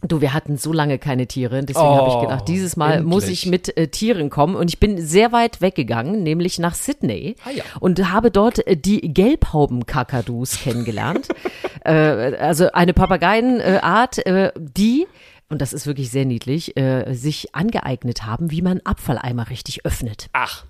[0.07, 3.25] Du, wir hatten so lange keine Tiere, deswegen habe ich Oh, gedacht, dieses Mal muss
[3.25, 3.45] endlich.
[3.47, 7.51] ich mit äh, Tieren kommen und ich bin sehr weit weggegangen, nämlich nach Sydney Ah
[7.51, 7.65] ja.
[7.81, 11.27] und habe dort äh, die Gelbhaubenkakadus kennengelernt.
[11.85, 15.09] äh, also eine Papageienart, äh, die
[15.51, 20.29] und das ist wirklich sehr niedlich, äh, sich angeeignet haben, wie man Abfalleimer richtig öffnet.
[20.33, 20.65] Ach,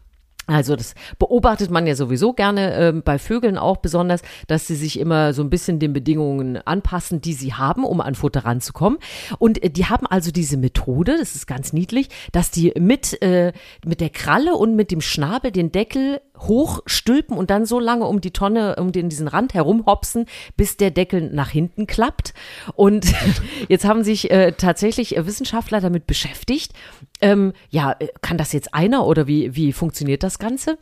[0.48, 4.98] Also das beobachtet man ja sowieso gerne ähm, bei Vögeln auch besonders, dass sie sich
[4.98, 8.98] immer so ein bisschen den Bedingungen anpassen, die sie haben, um an Futter ranzukommen.
[9.38, 13.52] Und äh, die haben also diese Methode, das ist ganz niedlich, dass die mit, äh,
[13.84, 18.20] mit der Kralle und mit dem Schnabel den Deckel hochstülpen und dann so lange um
[18.20, 22.32] die Tonne, um den, diesen Rand herumhopsen, bis der Deckel nach hinten klappt.
[22.74, 23.06] Und
[23.68, 26.72] jetzt haben sich äh, tatsächlich äh, Wissenschaftler damit beschäftigt.
[27.20, 30.78] Ähm, ja, äh, kann das jetzt einer oder wie, wie funktioniert das Ganze?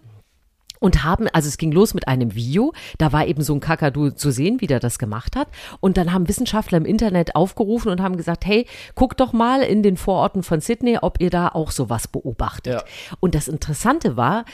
[0.79, 4.11] Und haben, also es ging los mit einem Video, da war eben so ein Kakadu
[4.11, 5.49] zu sehen, wie der das gemacht hat.
[5.81, 9.83] Und dann haben Wissenschaftler im Internet aufgerufen und haben gesagt, hey, guckt doch mal in
[9.83, 12.75] den Vororten von Sydney, ob ihr da auch sowas beobachtet.
[12.75, 12.85] Ja.
[13.21, 14.45] Und das Interessante war,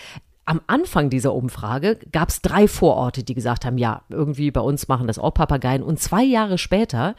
[0.45, 4.89] am Anfang dieser Umfrage gab es drei Vororte, die gesagt haben, ja, irgendwie bei uns
[4.89, 5.83] machen das auch Papageien.
[5.83, 7.15] Und zwei Jahre später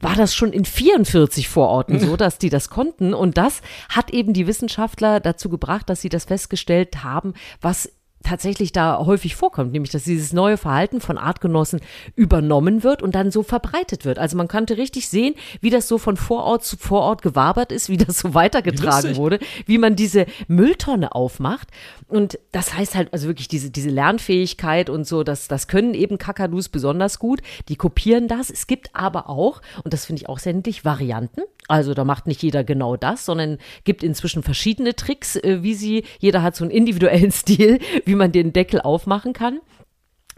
[0.00, 3.14] war das schon in 44 Vororten so, dass die das konnten.
[3.14, 7.90] Und das hat eben die Wissenschaftler dazu gebracht, dass sie das festgestellt haben, was
[8.22, 11.80] tatsächlich da häufig vorkommt, nämlich dass dieses neue Verhalten von Artgenossen
[12.14, 14.18] übernommen wird und dann so verbreitet wird.
[14.18, 17.96] Also man konnte richtig sehen, wie das so von Vorort zu Vorort gewabert ist, wie
[17.96, 19.16] das so weitergetragen lustig.
[19.16, 21.68] wurde, wie man diese Mülltonne aufmacht.
[22.08, 26.16] Und das heißt halt, also wirklich diese, diese Lernfähigkeit und so, das, das können eben
[26.16, 27.40] Kakadus besonders gut.
[27.68, 28.50] Die kopieren das.
[28.50, 31.42] Es gibt aber auch, und das finde ich auch sehr niedlich, Varianten.
[31.68, 36.04] Also da macht nicht jeder genau das, sondern gibt inzwischen verschiedene Tricks, äh, wie sie,
[36.18, 39.60] jeder hat so einen individuellen Stil, wie man den Deckel aufmachen kann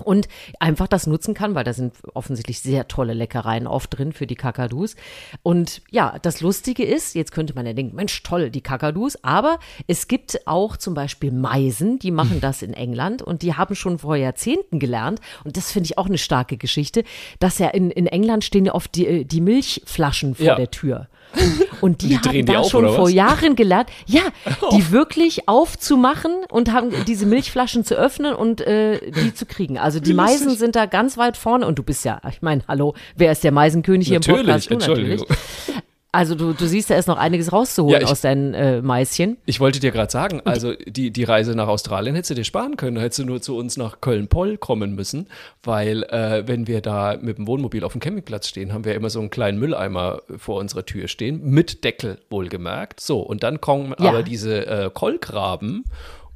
[0.00, 4.26] und einfach das nutzen kann, weil da sind offensichtlich sehr tolle Leckereien oft drin für
[4.26, 4.96] die Kakadus.
[5.42, 9.58] Und ja, das Lustige ist, jetzt könnte man ja denken, Mensch, toll, die Kakadus, aber
[9.86, 13.98] es gibt auch zum Beispiel Meisen, die machen das in England und die haben schon
[13.98, 17.04] vor Jahrzehnten gelernt, und das finde ich auch eine starke Geschichte,
[17.38, 20.54] dass ja in, in England stehen ja oft die, die Milchflaschen vor Ja.
[20.54, 21.08] der Tür.
[21.80, 23.08] Und die, Die haben da auf, schon vor?
[23.08, 24.22] Jahren gelernt, ja,
[24.72, 29.78] die wirklich aufzumachen und haben diese Milchflaschen zu öffnen und äh, die zu kriegen.
[29.78, 30.12] Also die.
[30.12, 33.44] Meisen sind da ganz weit vorne und du bist ja, ich meine, hallo, wer ist
[33.44, 34.70] der Meisenkönig hier im Natürlich, Podcast?
[34.70, 35.26] Du Entschuldigung.
[35.28, 35.82] natürlich.
[36.12, 39.36] Also du, du siehst, da ist noch einiges rauszuholen Ja, ich- aus deinen äh, Maischen.
[39.46, 42.76] ich wollte dir gerade sagen, also die, die Reise nach Australien hättest du dir sparen
[42.76, 42.96] können.
[42.96, 45.28] Da hättest du nur zu uns nach Köln-Poll kommen müssen,
[45.62, 49.08] weil äh, wenn wir da mit dem Wohnmobil auf dem Campingplatz stehen, haben wir immer
[49.10, 52.98] so einen kleinen Mülleimer vor unserer Tür stehen, mit Deckel wohlgemerkt.
[53.00, 54.08] So, und dann kommen Ja.
[54.08, 55.84] aber diese äh, Kolkraben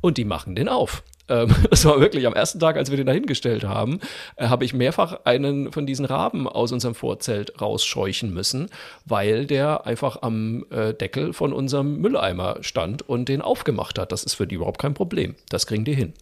[0.01, 1.03] und die machen den auf.
[1.29, 4.01] Ähm, Das war wirklich am ersten Tag, als wir den da hingestellt haben,
[4.37, 8.69] äh, habe ich mehrfach einen von diesen Raben aus unserem Vorzelt rausscheuchen müssen,
[9.05, 14.13] weil der einfach am äh, Deckel von unserem Mülleimer stand und den aufgemacht hat.
[14.13, 15.35] Das ist für die überhaupt kein Problem.
[15.49, 16.15] Das kriegen die hin.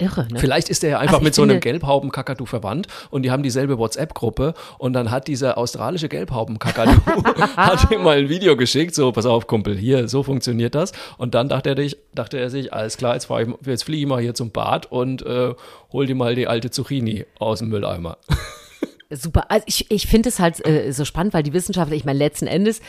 [0.00, 0.38] Irre, ne?
[0.38, 3.78] Vielleicht ist er ja einfach Also mit so einem Gelbhaubenkakadu verwandt und die haben dieselbe
[3.78, 6.92] WhatsApp-Gruppe und dann hat dieser australische Gelbhaubenkakadu
[7.56, 11.34] hat ihm mal ein Video geschickt, so pass auf Kumpel, hier, so funktioniert das und
[11.34, 14.08] dann dachte er, sich, dachte er sich, alles klar, jetzt, fahr ich, jetzt fliege ich
[14.08, 15.54] mal hier zum Bad und äh,
[15.92, 18.16] hol dir mal die alte Zucchini aus dem Mülleimer.
[19.12, 19.50] Super.
[19.50, 22.46] Also ich, ich finde es halt äh, so spannend, weil die Wissenschaftler, ich meine, letzten
[22.46, 22.82] Endes äh,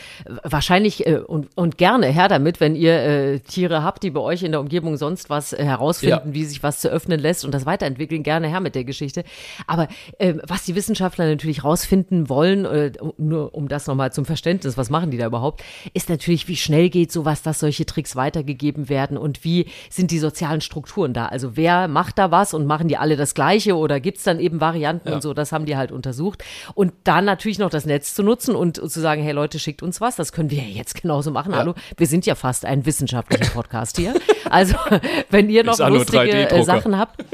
[0.44, 4.44] wahrscheinlich äh, und, und gerne her damit, wenn ihr äh, Tiere habt, die bei euch
[4.44, 6.34] in der Umgebung sonst was äh, herausfinden, Ja.
[6.34, 9.24] wie sich was zu öffnen lässt und das weiterentwickeln, gerne her mit der Geschichte.
[9.66, 14.76] Aber äh, was die Wissenschaftler natürlich rausfinden wollen, äh, nur um das nochmal zum Verständnis,
[14.76, 18.88] was machen die da überhaupt, ist natürlich, wie schnell geht sowas, dass solche Tricks weitergegeben
[18.88, 21.26] werden und wie sind die sozialen Strukturen da?
[21.26, 24.38] Also wer macht da was und machen die alle das Gleiche oder gibt es dann
[24.38, 25.16] eben Varianten Ja.
[25.16, 25.34] und so?
[25.34, 26.44] Das haben die halt untersucht.
[26.74, 30.00] Und dann natürlich noch das Netz zu nutzen und zu sagen, hey Leute, schickt uns
[30.00, 30.16] was.
[30.16, 31.54] Das können wir ja jetzt genauso machen.
[31.54, 34.14] Hallo, wir sind ja fast ein wissenschaftlicher Podcast hier.
[34.48, 34.76] Also
[35.30, 36.56] wenn ihr noch lustige 3D-Drucker.
[36.56, 37.24] äh, Sachen habt.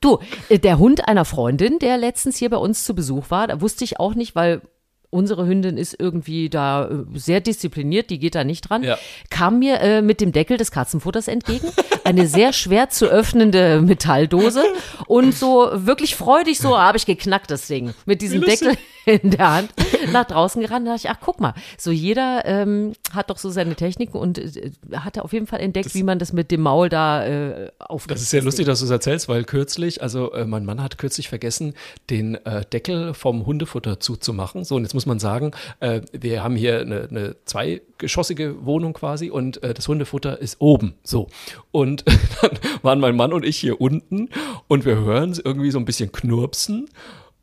[0.00, 3.60] Du, äh, der Hund einer Freundin, der letztens hier bei uns zu Besuch war, da
[3.60, 4.62] wusste ich auch nicht, weil
[5.10, 8.98] unsere Hündin ist irgendwie da äh, sehr diszipliniert, die geht da nicht dran, Ja.
[9.30, 11.68] kam mir äh, mit dem Deckel des Katzenfutters entgegen.
[12.04, 14.62] Eine sehr schwer zu öffnende Metalldose
[15.06, 18.42] und so wirklich freudig so habe ich geknackt das Ding mit diesem.
[18.42, 18.74] Deckel
[19.06, 19.70] in der Hand
[20.12, 20.86] nach draußen gerannt.
[20.86, 24.38] Da dachte ich, ach guck mal, so jeder ähm, hat doch so seine Techniken und
[24.38, 27.70] äh, hat er auf jeden Fall entdeckt, wie man das mit dem Maul da äh,
[27.78, 28.10] aufkriegt.
[28.16, 30.98] Das ist sehr lustig, dass du es erzählst, weil kürzlich, also äh, mein Mann hat
[30.98, 31.74] kürzlich vergessen,
[32.10, 34.64] den äh, Deckel vom Hundefutter zuzumachen.
[34.64, 39.30] So, und jetzt muss man sagen, äh, wir haben hier eine, eine zweigeschossige Wohnung quasi
[39.30, 40.94] und äh, das Hundefutter ist oben.
[41.04, 41.28] So.
[41.70, 42.04] Und
[42.40, 44.30] dann waren mein Mann und ich hier unten
[44.68, 46.88] und wir hören es irgendwie so ein bisschen knurpsen.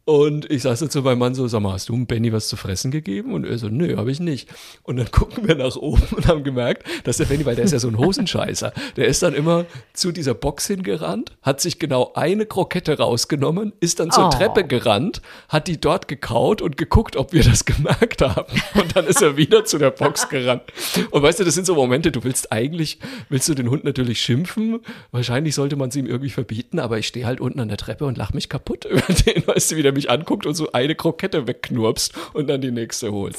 [0.06, 2.58] Und ich saß so zu meinem Mann so, sag mal, hast du Benny was zu
[2.58, 3.34] fressen gegeben?
[3.34, 4.50] Und er so, nö, habe ich nicht.
[4.84, 7.72] Und dann gucken wir nach oben und haben gemerkt, dass der Benny, weil der ist
[7.72, 12.12] ja so ein Hosenscheißer, der ist dann immer zu dieser Box hingerannt, hat sich genau
[12.16, 14.30] eine Krokette rausgenommen, ist dann zur Oh.
[14.30, 18.54] Treppe gerannt, hat die dort gekaut und geguckt, ob wir das gemerkt haben.
[18.76, 20.64] Und dann ist er wieder zu der Box gerannt.
[21.12, 24.20] Und weißt du, das sind so Momente, du willst eigentlich, willst du den Hund natürlich
[24.20, 24.80] schimpfen.
[25.12, 28.06] Wahrscheinlich sollte man es ihm irgendwie verbieten, aber ich stehe halt unten an der Treppe
[28.06, 30.96] und lach mich kaputt über den, weißt du, wie der mich anguckt und so eine
[30.96, 33.38] Krokette wegknurpst und dann die nächste holt.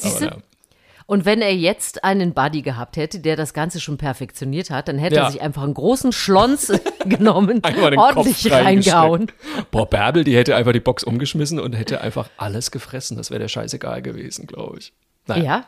[1.07, 4.97] Und wenn er jetzt einen Buddy gehabt hätte, der das Ganze schon perfektioniert hat, dann
[4.97, 5.25] hätte Ja.
[5.25, 6.71] er sich einfach einen großen Schlons
[7.05, 7.61] genommen,
[7.97, 9.31] ordentlich reingehauen.
[9.69, 13.17] Boah, Bärbel, die hätte einfach die Box umgeschmissen und hätte einfach alles gefressen.
[13.17, 14.93] Das wäre der scheißegal gewesen, glaube ich.
[15.27, 15.43] Naja.
[15.43, 15.65] Ja,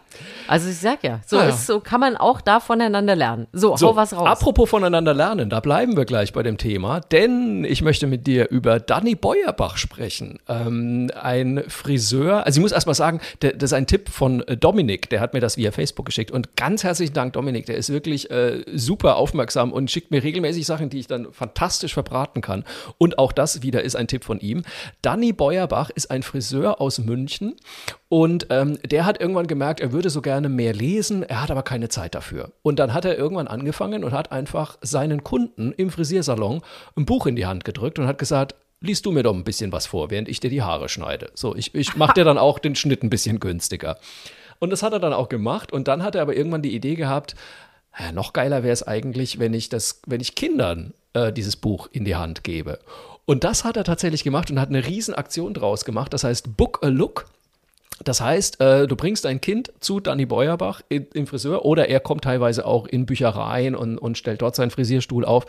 [0.48, 1.50] also ich sag ja, so, Ah, ja.
[1.50, 3.48] ist, so kann man auch da voneinander lernen.
[3.54, 4.28] So, So, hau was raus.
[4.28, 8.50] apropos voneinander lernen, da bleiben wir gleich bei dem Thema, denn ich möchte mit dir
[8.50, 10.40] über Danny Beuerbach sprechen.
[10.48, 14.42] Ähm, ein Friseur, also ich muss erst mal sagen, der, das ist ein Tipp von
[14.48, 17.78] äh, Dominik, der hat mir das via Facebook geschickt und ganz herzlichen Dank, Dominik, der
[17.78, 22.42] ist wirklich äh, super aufmerksam und schickt mir regelmäßig Sachen, die ich dann fantastisch verbraten
[22.42, 22.64] kann.
[22.98, 24.64] Und auch das wieder ist ein Tipp von ihm.
[25.02, 27.56] Danny Beuerbach ist ein Friseur aus München
[28.10, 31.64] und ähm, der hat irgendwann gemerkt, er würde so gerne mehr lesen, er hat aber
[31.64, 32.52] keine Zeit dafür.
[32.62, 36.62] Und dann hat er irgendwann angefangen und hat einfach seinen Kunden im Frisiersalon
[36.96, 39.72] ein Buch in die Hand gedrückt und hat gesagt, liest du mir doch ein bisschen
[39.72, 41.32] was vor, während ich dir die Haare schneide.
[41.34, 43.98] So, ich, ich mache dir dann auch den Schnitt ein bisschen günstiger.
[44.60, 46.96] Und das hat er dann auch gemacht und dann hat er aber irgendwann die Idee
[46.96, 47.36] gehabt,
[48.00, 51.90] ja, noch geiler wäre es eigentlich, wenn ich das, wenn ich Kindern äh, dieses Buch
[51.92, 52.80] in die Hand gebe.
[53.26, 56.14] Und das hat er tatsächlich gemacht und hat eine riesen Aktion draus gemacht.
[56.14, 57.26] Das heißt Book a Look.
[58.04, 62.00] Das heißt, äh, du bringst dein Kind zu Danny Beuerbach in, im Friseur oder er
[62.00, 65.46] kommt teilweise auch in Büchereien und, und stellt dort seinen Frisierstuhl auf.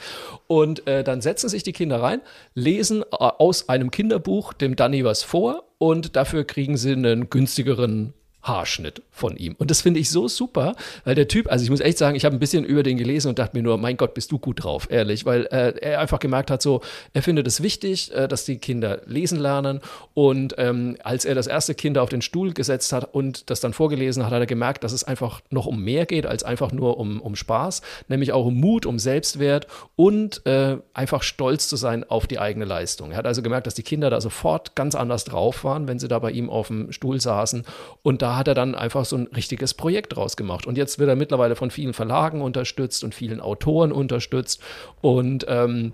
[0.47, 2.21] Und äh, dann setzen sich die Kinder rein,
[2.55, 8.15] lesen äh, aus einem Kinderbuch dem Danny was vor und dafür kriegen sie einen günstigeren
[8.43, 9.55] Haarschnitt von ihm.
[9.59, 10.75] Und das finde ich so super,
[11.05, 13.29] weil der Typ, also ich muss echt sagen, ich habe ein bisschen über den gelesen
[13.29, 16.21] und dachte mir nur, mein Gott, bist du gut drauf, ehrlich, weil äh, er einfach
[16.21, 16.81] gemerkt hat, so,
[17.13, 19.81] er findet es wichtig, äh, dass die Kinder lesen lernen.
[20.15, 23.73] Und ähm, als er das erste Kind auf den Stuhl gesetzt hat und das dann
[23.73, 26.99] vorgelesen hat, hat er gemerkt, dass es einfach noch um mehr geht als einfach nur
[26.99, 32.05] um, um Spaß, nämlich auch um Mut, um Selbstwert und äh, einfach stolz zu sein
[32.05, 33.11] auf die eigene Leistung.
[33.11, 36.09] Er hat also gemerkt, dass die Kinder da sofort ganz anders drauf waren, wenn sie
[36.09, 37.65] da bei ihm auf dem Stuhl saßen.
[38.03, 40.67] Und da hat er dann einfach so ein richtiges Projekt draus gemacht.
[40.67, 44.61] Und jetzt wird er mittlerweile von vielen Verlagen unterstützt und vielen Autoren unterstützt.
[45.01, 45.93] Und ähm,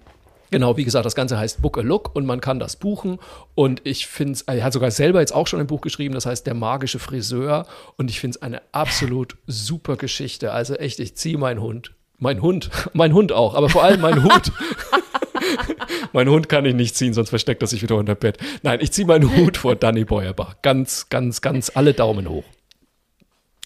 [0.50, 3.18] Genau, wie gesagt, das Ganze heißt Book a Look und man kann das buchen.
[3.56, 6.26] Und ich finde es, er hat sogar selber jetzt auch schon ein Buch geschrieben, das
[6.26, 7.66] heißt Der magische Friseur.
[7.96, 10.52] Und ich finde es eine absolut super Geschichte.
[10.52, 11.94] Also echt, ich ziehe meinen Hund.
[12.18, 14.52] Mein Hund, mein Hund auch, aber vor allem mein Hut.
[16.14, 18.38] mein Hund kann ich nicht ziehen, sonst versteckt er sich wieder unter Bett.
[18.62, 20.56] Nein, ich ziehe meinen Hut vor Danny Beuerbach.
[20.62, 22.44] Ganz, ganz, ganz alle Daumen hoch.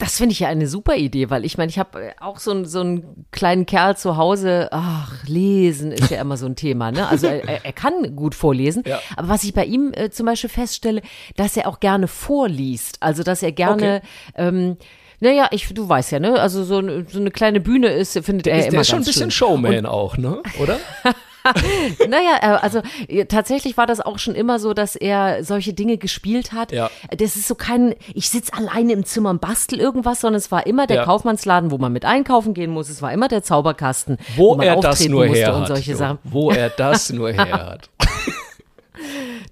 [0.01, 2.67] Das finde ich ja eine super Idee, weil ich meine, ich habe auch so, einen-
[2.67, 4.69] so einen kleinen Kerl zu Hause.
[4.71, 7.09] Ach, lesen ist ja immer so ein Thema, ne?
[7.09, 8.85] Also er, er- er kann gut vorlesen.
[8.87, 9.01] Ja.
[9.17, 11.03] Aber was ich bei ihm äh, zum Beispiel feststelle,
[11.35, 12.99] dass er auch gerne vorliest.
[13.01, 14.03] Also dass er gerne,
[14.37, 14.77] ähm,
[15.19, 16.39] naja, ich, du weißt ja, ne?
[16.39, 18.89] Also so, eine- so eine kleine Bühne ist, findet er Der ist, immer der ist
[18.91, 19.49] schon ein bisschen schön.
[19.49, 20.41] Showman auch, ne?
[20.61, 20.79] Oder?
[22.09, 22.83] naja, äh, also
[23.29, 26.73] tatsächlich war das auch schon immer so, dass er solche Dinge gespielt hat.
[26.73, 26.91] Ja.
[27.17, 30.67] Das ist so kein, ich sitze alleine im Zimmer und bastel irgendwas, sondern es war
[30.67, 31.05] immer der Ja.
[31.05, 32.89] Kaufmannsladen, wo man mit einkaufen gehen muss.
[32.89, 35.69] Es war immer der Zauberkasten, Wo man er das auftreten nur musste her und hat.
[35.69, 35.97] solche Jo.
[35.97, 36.19] Sachen.
[36.25, 37.91] Wo er das nur her hat.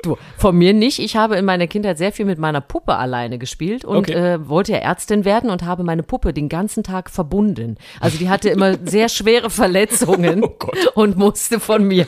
[0.03, 0.99] Du, von mir nicht.
[0.99, 4.13] Ich habe in meiner Kindheit sehr viel mit meiner Puppe alleine gespielt und Okay.
[4.13, 7.77] äh, wollte ja Ärztin werden und habe meine Puppe den ganzen Tag verbunden.
[8.01, 10.57] Also die hatte immer sehr schwere Verletzungen Oh
[10.95, 12.07] und musste von mir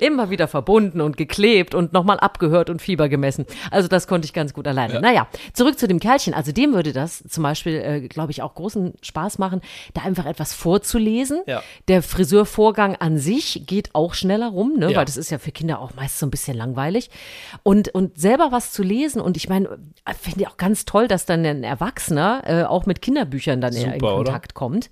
[0.00, 3.46] immer wieder verbunden und geklebt und nochmal abgehört und Fieber gemessen.
[3.70, 5.00] Also das konnte ich ganz gut alleine.
[5.00, 6.34] Naja, zurück zu dem Kerlchen.
[6.34, 9.60] Also dem würde das zum Beispiel, äh, glaube ich, auch großen Spaß machen,
[9.94, 11.42] da einfach etwas vorzulesen.
[11.46, 11.62] Ja.
[11.88, 14.90] Der Friseurvorgang an sich geht auch schneller rum, ne?
[14.92, 14.98] Ja.
[14.98, 17.10] weil das ist ja für Kinder auch meist so ein bisschen langweilig.
[17.62, 19.68] Und, und selber was zu lesen und ich meine,
[20.04, 23.74] äh, finde ich auch ganz toll, dass dann ein Erwachsener äh, auch mit Kinderbüchern dann
[23.74, 24.24] eher in Super, oder?
[24.24, 24.90] Kontakt kommt.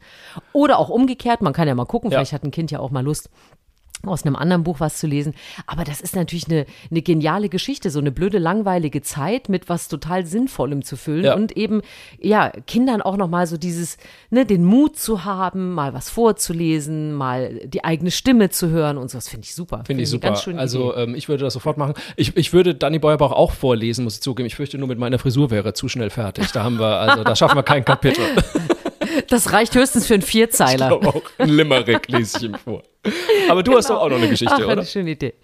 [0.52, 2.18] Oder auch umgekehrt, man kann ja mal gucken, Ja.
[2.18, 3.30] vielleicht hat ein Kind ja auch mal Lust
[4.04, 5.34] aus einem anderen Buch was zu lesen.
[5.66, 9.88] Aber das ist natürlich eine, eine geniale Geschichte, so eine blöde, langweilige Zeit mit was
[9.88, 11.34] total Sinnvollem zu füllen Ja.
[11.34, 11.82] und eben,
[12.20, 13.96] ja, Kindern auch nochmal so dieses,
[14.30, 19.11] ne, den Mut zu haben, mal was vorzulesen, mal die eigene Stimme zu hören und
[19.11, 19.18] so.
[19.18, 19.82] Das finde ich super.
[19.84, 20.58] Finde ich eine super.
[20.58, 21.94] Also ähm, ich würde das sofort machen.
[22.16, 24.46] Ich, ich würde Danny Beuerbach auch vorlesen, muss ich zugeben.
[24.46, 26.52] Ich fürchte nur mit meiner Frisur wäre zu schnell fertig.
[26.52, 28.24] Da haben wir, also da schaffen wir kein Kapitel.
[29.28, 30.87] das reicht höchstens für einen Vierzeiler.
[30.87, 32.82] Aber auch ein Limerick lese ich ihm vor.
[33.48, 34.72] Aber du hast doch auch noch eine Geschichte, Ach, oder?
[34.72, 35.34] eine schöne Idee.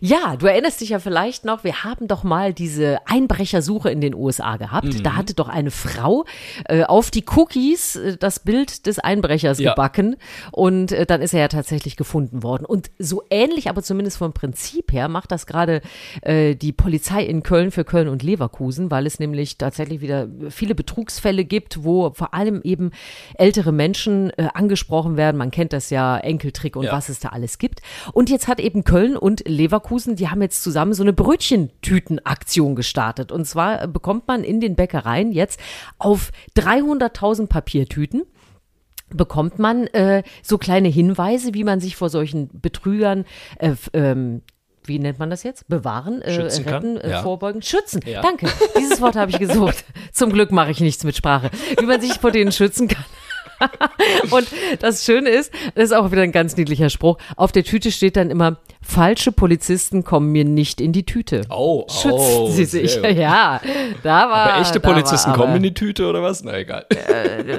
[0.00, 4.14] Ja, du erinnerst dich ja vielleicht noch, wir haben doch mal diese Einbrechersuche in den
[4.14, 4.86] USA gehabt.
[4.86, 5.02] Mhm.
[5.02, 6.24] Da hatte doch eine Frau
[6.68, 9.70] äh, auf die Cookies äh, das Bild des Einbrechers Ja.
[9.72, 10.16] gebacken
[10.52, 12.64] und äh, dann ist er ja tatsächlich gefunden worden.
[12.64, 15.82] Und so ähnlich, aber zumindest vom Prinzip her, macht das gerade
[16.22, 20.74] äh, die Polizei in Köln für Köln und Leverkusen, weil es nämlich tatsächlich wieder viele
[20.74, 22.92] Betrugsfälle gibt, wo vor allem eben
[23.34, 25.36] ältere Menschen äh, angesprochen werden.
[25.36, 26.91] Man kennt das ja, Enkeltrick und Ja.
[26.92, 27.80] Was es da alles gibt.
[28.12, 33.32] Und jetzt hat eben Köln und Leverkusen, die haben jetzt zusammen so eine Brötchentütenaktion gestartet.
[33.32, 35.58] Und zwar äh, bekommt man in den Bäckereien jetzt
[35.98, 38.22] auf 300.000 Papiertüten
[39.14, 43.26] bekommt man äh, so kleine Hinweise, wie man sich vor solchen Betrügern
[43.58, 44.40] äh, ähm,
[44.84, 45.68] wie nennt man das jetzt?
[45.68, 47.22] Bewahren, äh, retten, äh, Ja.
[47.22, 48.00] vorbeugen, schützen.
[48.04, 48.20] Ja.
[48.20, 48.48] Danke.
[48.78, 49.84] Dieses Wort habe ich gesucht.
[50.12, 51.50] Zum Glück mache ich nichts mit Sprache.
[51.78, 53.04] Wie man sich vor denen schützen kann.
[54.30, 54.46] Und
[54.80, 57.18] das Schöne ist, das ist auch wieder ein ganz niedlicher Spruch.
[57.36, 61.42] Auf der Tüte steht dann immer: Falsche Polizisten kommen mir nicht in die Tüte.
[61.50, 63.00] Oh, Schützen oh, sie sehr sich.
[63.02, 63.10] gut.
[63.12, 63.60] Ja,
[64.02, 64.50] da war.
[64.50, 66.42] Aber echte da war Polizisten aber- kommen in die Tüte oder was?
[66.44, 66.86] Na egal.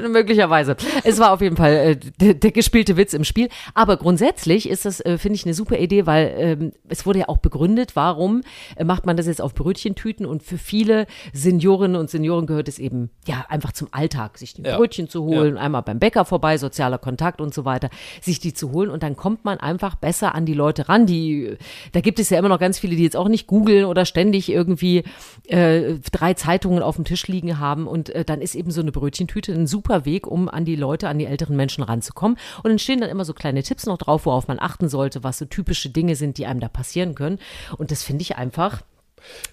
[0.10, 0.76] Möglicherweise.
[1.04, 3.50] Es war auf jeden Fall äh, der, der gespielte Witz im Spiel.
[3.74, 7.30] Aber grundsätzlich ist das, äh, finde ich, eine super Idee, weil ähm, es wurde ja
[7.30, 8.42] auch begründet, warum
[8.76, 12.80] äh, macht man das jetzt auf Brötchentüten und für viele Seniorinnen und Senioren gehört es
[12.80, 14.78] eben ja einfach zum Alltag, sich ein Ja.
[14.78, 17.90] Brötchen zu holen, einmal beim Bäcker vorbei, sozialer Kontakt und so weiter,
[18.22, 21.06] sich die zu holen und dann kommt man einfach besser an die Leute ran.
[21.06, 21.58] Die,
[21.92, 24.50] da gibt es ja immer noch ganz viele, die jetzt auch nicht googeln oder ständig
[24.50, 25.04] irgendwie
[25.48, 28.92] äh, drei Zeitungen auf dem Tisch liegen haben und äh, dann ist eben so eine
[28.92, 32.38] Brötchentüte ein super Weg, um an die Leute, an die älteren Menschen ranzukommen.
[32.64, 35.38] Und dann stehen dann immer so kleine Tipps noch drauf, worauf man achten sollte, was
[35.38, 37.40] so typische Dinge sind, die einem da passieren können.
[37.78, 38.82] Und das finde ich einfach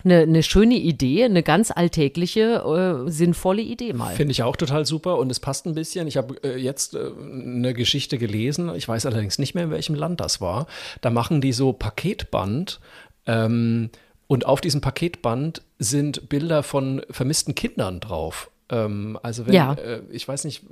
[0.05, 4.15] eine, eine schöne Idee, eine ganz alltägliche, äh, sinnvolle Idee mal.
[4.15, 6.07] Finde ich auch total super und es passt ein bisschen.
[6.07, 9.95] Ich habe äh, jetzt äh, eine Geschichte gelesen, ich weiß allerdings nicht mehr, in welchem
[9.95, 10.67] Land das war.
[11.01, 12.81] Da machen die so Paketband
[13.27, 13.91] ähm,
[14.27, 18.51] und auf diesem Paketband sind Bilder von vermissten Kindern drauf.
[18.71, 19.75] Ähm, also wenn, Ja.
[19.75, 20.63] äh, ich weiß nicht,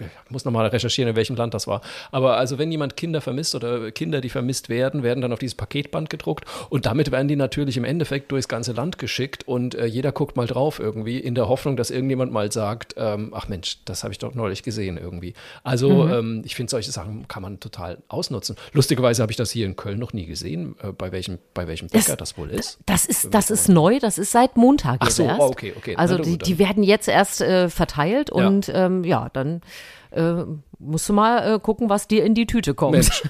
[0.00, 1.82] ich muss nochmal recherchieren, in welchem Land das war.
[2.10, 5.54] Aber also wenn jemand Kinder vermisst oder Kinder, die vermisst werden, werden dann auf dieses
[5.54, 9.86] Paketband gedruckt und damit werden die natürlich im Endeffekt durchs ganze Land geschickt und äh,
[9.86, 13.78] jeder guckt mal drauf irgendwie in der Hoffnung, dass irgendjemand mal sagt, ähm, ach Mensch,
[13.84, 15.34] das habe ich doch neulich gesehen irgendwie.
[15.62, 18.56] Also ähm, ich finde, solche Sachen kann man total ausnutzen.
[18.72, 21.88] Lustigerweise habe ich das hier in Köln noch nie gesehen, äh, bei welchem, bei welchem
[21.88, 22.78] Bäcker das, wohl ist.
[22.86, 25.40] Das ist, das ist neu, das ist seit Montag Ach so, erst.
[25.40, 25.96] okay, okay.
[25.96, 28.46] Also Na die, die werden jetzt erst äh, verteilt Ja.
[28.46, 29.60] und ähm, ja, dann
[30.14, 30.44] äh,
[30.78, 32.92] musst du mal äh, gucken, was dir in die Tüte kommt.
[32.92, 33.22] Mensch,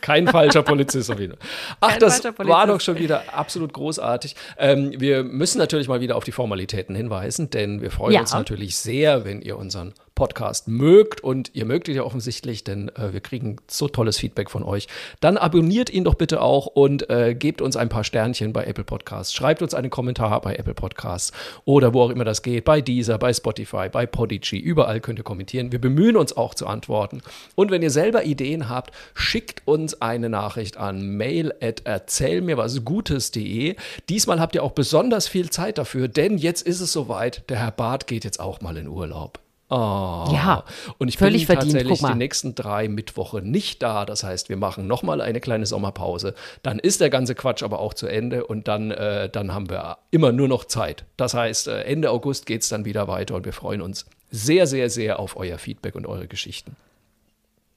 [0.00, 1.48] kein falscher Polizist auf jeden Fall.
[1.80, 4.34] Ach, Kein das war doch schon wieder absolut großartig.
[4.58, 8.20] Ähm, wir müssen natürlich mal wieder auf die Formalitäten hinweisen, denn wir freuen Ja.
[8.20, 12.88] uns natürlich sehr, wenn ihr unseren Podcast mögt und ihr mögt ihn ja offensichtlich, denn
[12.96, 14.88] äh, wir kriegen so tolles Feedback von euch.
[15.20, 18.82] Dann abonniert ihn doch bitte auch und äh, gebt uns ein paar Sternchen bei Apple
[18.82, 19.32] Podcasts.
[19.32, 21.32] Schreibt uns einen Kommentar bei Apple Podcasts
[21.64, 24.58] oder wo auch immer das geht, bei Deezer, bei Spotify, bei Podigy.
[24.58, 25.70] Überall könnt ihr kommentieren.
[25.70, 27.20] Wir bemühen uns auch zu antworten.
[27.54, 33.76] Und wenn ihr selber Ideen habt, schickt uns eine Nachricht an mail at erzählmirwasgutes.de.
[34.08, 37.42] Diesmal habt ihr auch besonders viel Zeit dafür, denn jetzt ist es soweit.
[37.50, 39.45] Der Herr Barth geht jetzt auch mal in Urlaub.
[39.68, 40.28] Oh.
[40.32, 40.64] Ja,
[40.98, 44.04] und ich völlig bin verdient, tatsächlich die nächsten drei Mittwoche nicht da.
[44.04, 46.34] Das heißt, wir machen nochmal eine kleine Sommerpause.
[46.62, 49.98] Dann ist der ganze Quatsch aber auch zu Ende und dann, äh, dann haben wir
[50.12, 51.04] immer nur noch Zeit.
[51.16, 54.68] Das heißt, äh, Ende August geht es dann wieder weiter und wir freuen uns sehr,
[54.68, 56.76] sehr, sehr auf euer Feedback und eure Geschichten.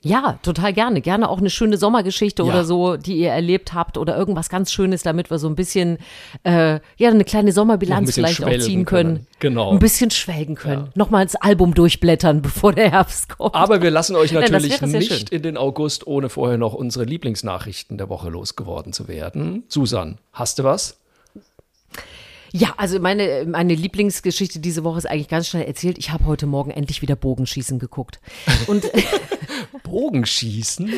[0.01, 1.01] Ja, total gerne.
[1.01, 2.47] Gerne auch eine schöne Sommergeschichte Ja.
[2.49, 5.97] oder so, die ihr erlebt habt oder irgendwas ganz Schönes, damit wir so ein bisschen,
[6.43, 9.15] äh, ja, eine kleine Sommerbilanz bisschen vielleicht auch ziehen können.
[9.15, 9.27] können.
[9.39, 9.71] Genau.
[9.71, 10.89] Ein bisschen schwelgen können.
[10.95, 13.55] Nochmal ins Album durchblättern, bevor der Herbst kommt.
[13.55, 15.27] Aber wir lassen euch Nein, natürlich sehr nicht schön.
[15.31, 19.63] in den August, ohne vorher noch unsere Lieblingsnachrichten der Woche losgeworden zu werden.
[19.67, 20.97] Susan, hast du was?
[22.51, 25.97] Ja, also meine, meine Lieblingsgeschichte diese Woche ist eigentlich ganz schnell erzählt.
[25.97, 28.19] Ich habe heute Morgen endlich wieder Bogenschießen geguckt.
[28.67, 28.85] Und
[29.83, 30.91] Bogenschießen?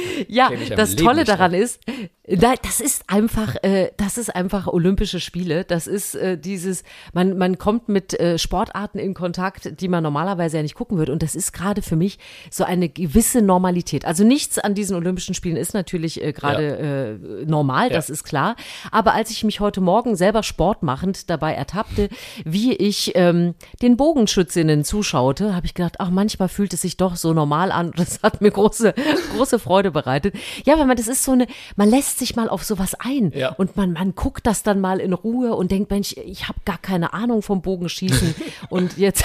[0.28, 1.80] Ja, das Leben Tolle daran ist,
[2.26, 5.64] da- das ist einfach, äh, das ist einfach Olympische Spiele.
[5.64, 6.82] Das ist äh, dieses,
[7.12, 11.12] man, man kommt mit äh, Sportarten in Kontakt, die man normalerweise ja nicht gucken würde.
[11.12, 12.18] Und das ist gerade für mich
[12.50, 14.04] so eine gewisse Normalität.
[14.04, 18.56] Also nichts an diesen Olympischen Spielen ist natürlich äh, gerade äh, normal, das ist klar.
[18.90, 22.08] Aber als ich mich heute Morgen selber sportmachend dabei ertappte,
[22.44, 27.16] wie ich ähm, den Bogenschützinnen zuschaute, habe ich gedacht, ach, manchmal fühlt es sich doch
[27.16, 27.92] so normal an.
[28.06, 28.94] Das hat mir große,
[29.36, 30.34] große Freude bereitet.
[30.64, 33.50] Ja, weil man, das ist so eine, man lässt sich mal auf sowas ein Ja.
[33.50, 36.78] und man, man guckt das dann mal in Ruhe und denkt, Mensch, ich habe gar
[36.78, 38.34] keine Ahnung vom Bogenschießen
[38.68, 39.24] und jetzt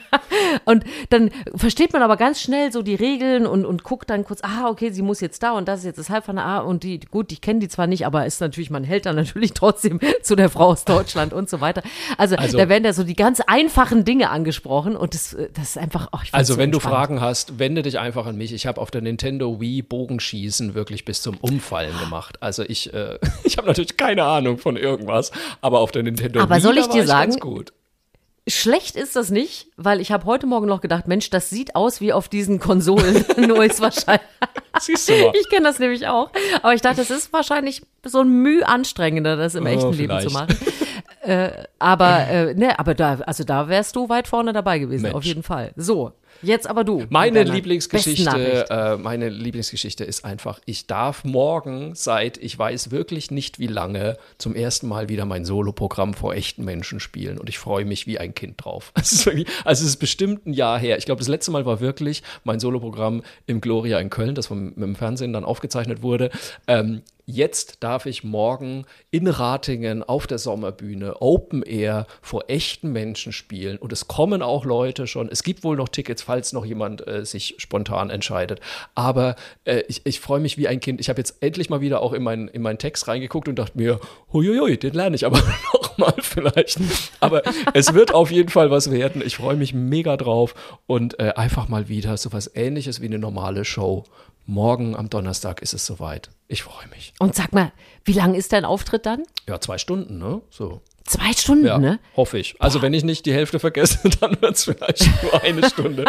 [0.64, 4.40] und dann versteht man aber ganz schnell so die Regeln und, und guckt dann kurz,
[4.42, 7.00] ah, okay, sie muss jetzt da und das ist jetzt das Halbfinale, ah, und die,
[7.00, 10.36] gut, ich kenne die zwar nicht, aber ist natürlich, man hält dann natürlich trotzdem zu
[10.36, 11.82] der Frau aus Deutschland und so weiter.
[12.18, 15.70] Also, Also- da werden da so die ganz einfachen Dinge angesprochen und das, äh, das
[15.70, 16.80] ist einfach, oh, Also, so wenn du.
[16.80, 18.52] Fragen hast, wende dich einfach an mich.
[18.52, 22.38] Ich habe auf der Nintendo Wii Bogenschießen wirklich bis zum Umfallen gemacht.
[22.42, 25.30] Also, ich, äh, ich habe natürlich keine Ahnung von irgendwas,
[25.60, 27.72] aber auf der Nintendo Aber Wii soll ich dir sagen, ganz gut.
[28.48, 32.00] Schlecht ist das nicht, weil ich habe heute Morgen noch gedacht, Mensch, das sieht aus
[32.00, 34.26] wie auf diesen Konsolen, nur ist wahrscheinlich.
[34.80, 35.32] Siehst du mal.
[35.40, 36.30] Ich kenne das nämlich auch.
[36.60, 40.18] Aber ich dachte, es ist wahrscheinlich so ein Mühe anstrengender, das im Oh, echten Leben
[40.18, 40.28] vielleicht.
[40.28, 40.56] zu machen.
[41.22, 45.14] Äh, aber äh, ne, aber da, also da wärst du weit vorne dabei gewesen, Mensch.
[45.14, 45.72] auf jeden Fall.
[45.76, 46.10] So,
[46.42, 47.04] jetzt aber du.
[47.10, 53.60] Meine Lieblingsgeschichte, äh, meine Lieblingsgeschichte ist einfach, ich darf morgen seit ich weiß wirklich nicht
[53.60, 57.84] wie lange zum ersten Mal wieder mein Soloprogramm vor echten Menschen spielen und ich freue
[57.84, 58.92] mich wie ein Kind drauf.
[58.96, 60.98] Wirklich, also es ist bestimmt ein Jahr her.
[60.98, 64.64] Ich glaube, das letzte Mal war wirklich mein Soloprogramm im Gloria in Köln, das vom,
[64.64, 66.30] mit dem Fernsehen dann aufgezeichnet wurde.
[66.66, 67.02] Ähm,
[67.32, 73.78] Jetzt darf ich morgen in Ratingen auf der Sommerbühne Open Air vor echten Menschen spielen.
[73.78, 75.30] Und es kommen auch Leute schon.
[75.30, 78.60] Es gibt wohl noch Tickets, falls noch jemand äh, sich spontan entscheidet.
[78.94, 81.00] Aber äh, ich, ich freue mich wie ein Kind.
[81.00, 83.78] Ich habe jetzt endlich mal wieder auch in, mein, in meinen Text reingeguckt und dachte
[83.78, 83.98] mir,
[84.30, 85.38] huiuiui, den lerne ich aber
[85.72, 86.80] noch mal vielleicht.
[87.20, 87.40] Aber
[87.72, 89.22] es wird auf jeden Fall was werden.
[89.24, 90.54] Ich freue mich mega drauf.
[90.86, 94.04] Und äh, einfach mal wieder so was ähnliches wie eine normale Show.
[94.46, 96.30] Morgen am Donnerstag ist es soweit.
[96.48, 97.14] Ich freue mich.
[97.18, 97.72] Und sag mal,
[98.04, 99.22] wie lang ist dein Auftritt dann?
[99.48, 100.42] Ja, zwei Stunden, ne?
[100.50, 100.82] So.
[101.04, 101.98] Zwei Stunden, Ja, ne?
[102.16, 102.54] hoffe ich.
[102.58, 106.04] Also wenn ich nicht die Hälfte vergesse, dann wird es vielleicht nur eine Stunde.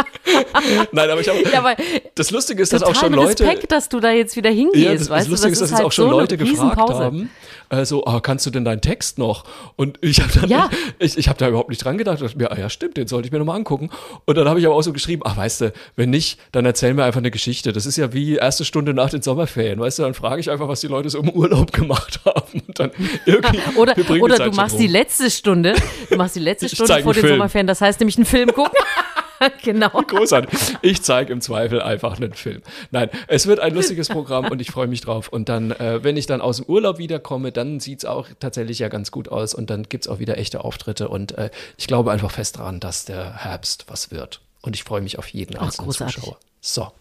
[0.91, 1.39] Nein, aber ich habe.
[1.51, 1.75] Ja,
[2.15, 3.43] das Lustige ist, dass auch schon Leute.
[3.45, 5.31] Respekt, dass du da jetzt wieder hingehst, Ja, das, weißt das du?
[5.31, 7.29] Lustige ist, dass es halt auch schon so Leute gefragt haben,
[7.69, 9.45] äh, so, ah, kannst du denn deinen Text noch?
[9.75, 10.69] Und ich habe dann, Ja.
[10.99, 12.17] ich, ich habe da überhaupt nicht dran gedacht.
[12.17, 13.89] Ich dachte mir, ah ja, stimmt, den sollte ich mir nochmal angucken.
[14.25, 16.93] Und dann habe ich aber auch so geschrieben, ach, weißt du, wenn nicht, dann erzähl
[16.93, 17.73] mir einfach eine Geschichte.
[17.73, 20.67] Das ist ja wie erste Stunde nach den Sommerferien, weißt du, dann frage ich einfach,
[20.67, 22.61] was die Leute so im Urlaub gemacht haben.
[22.67, 22.91] Und dann
[23.25, 24.81] irgendwie Oder, die oder du machst rum.
[24.83, 25.75] Die letzte Stunde,
[26.09, 27.33] du machst die letzte Stunde vor den Film.
[27.35, 28.77] Sommerferien, das heißt nämlich einen Film gucken.
[29.63, 29.89] genau.
[29.89, 30.77] Großartig.
[30.81, 32.61] Ich zeige im Zweifel einfach einen Film.
[32.91, 35.29] Nein, es wird ein lustiges Programm und ich freue mich drauf.
[35.29, 38.79] Und dann, äh, wenn ich dann aus dem Urlaub wiederkomme, dann sieht es auch tatsächlich
[38.79, 41.07] ja ganz gut aus und dann gibt es auch wieder echte Auftritte.
[41.09, 44.41] Und äh, ich glaube einfach fest daran, dass der Herbst was wird.
[44.61, 46.15] Und ich freue mich auf jeden einzelnen großartig.
[46.15, 46.37] Zuschauer.
[46.61, 46.91] So.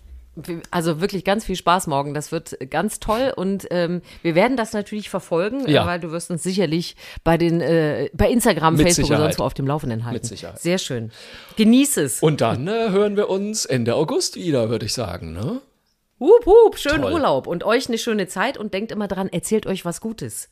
[0.70, 2.14] Also wirklich ganz viel Spaß morgen.
[2.14, 5.84] Das wird ganz toll und ähm, wir werden das natürlich verfolgen, Ja.
[5.84, 9.30] äh, weil du wirst uns sicherlich bei den äh, bei Instagram, Mit Facebook und Sicherheit.
[9.32, 10.14] sonst wo auf dem Laufenden halten.
[10.14, 10.58] Mit Sicherheit.
[10.58, 11.12] Sehr schön.
[11.56, 12.22] Genieß es.
[12.22, 15.32] Und dann äh, hören wir uns Ende August wieder, würde ich sagen.
[15.34, 15.60] Ne?
[16.18, 17.12] Hup, hup, schönen Toll.
[17.14, 20.48] Urlaub und euch eine schöne Zeit und denkt immer dran, erzählt euch was Gutes.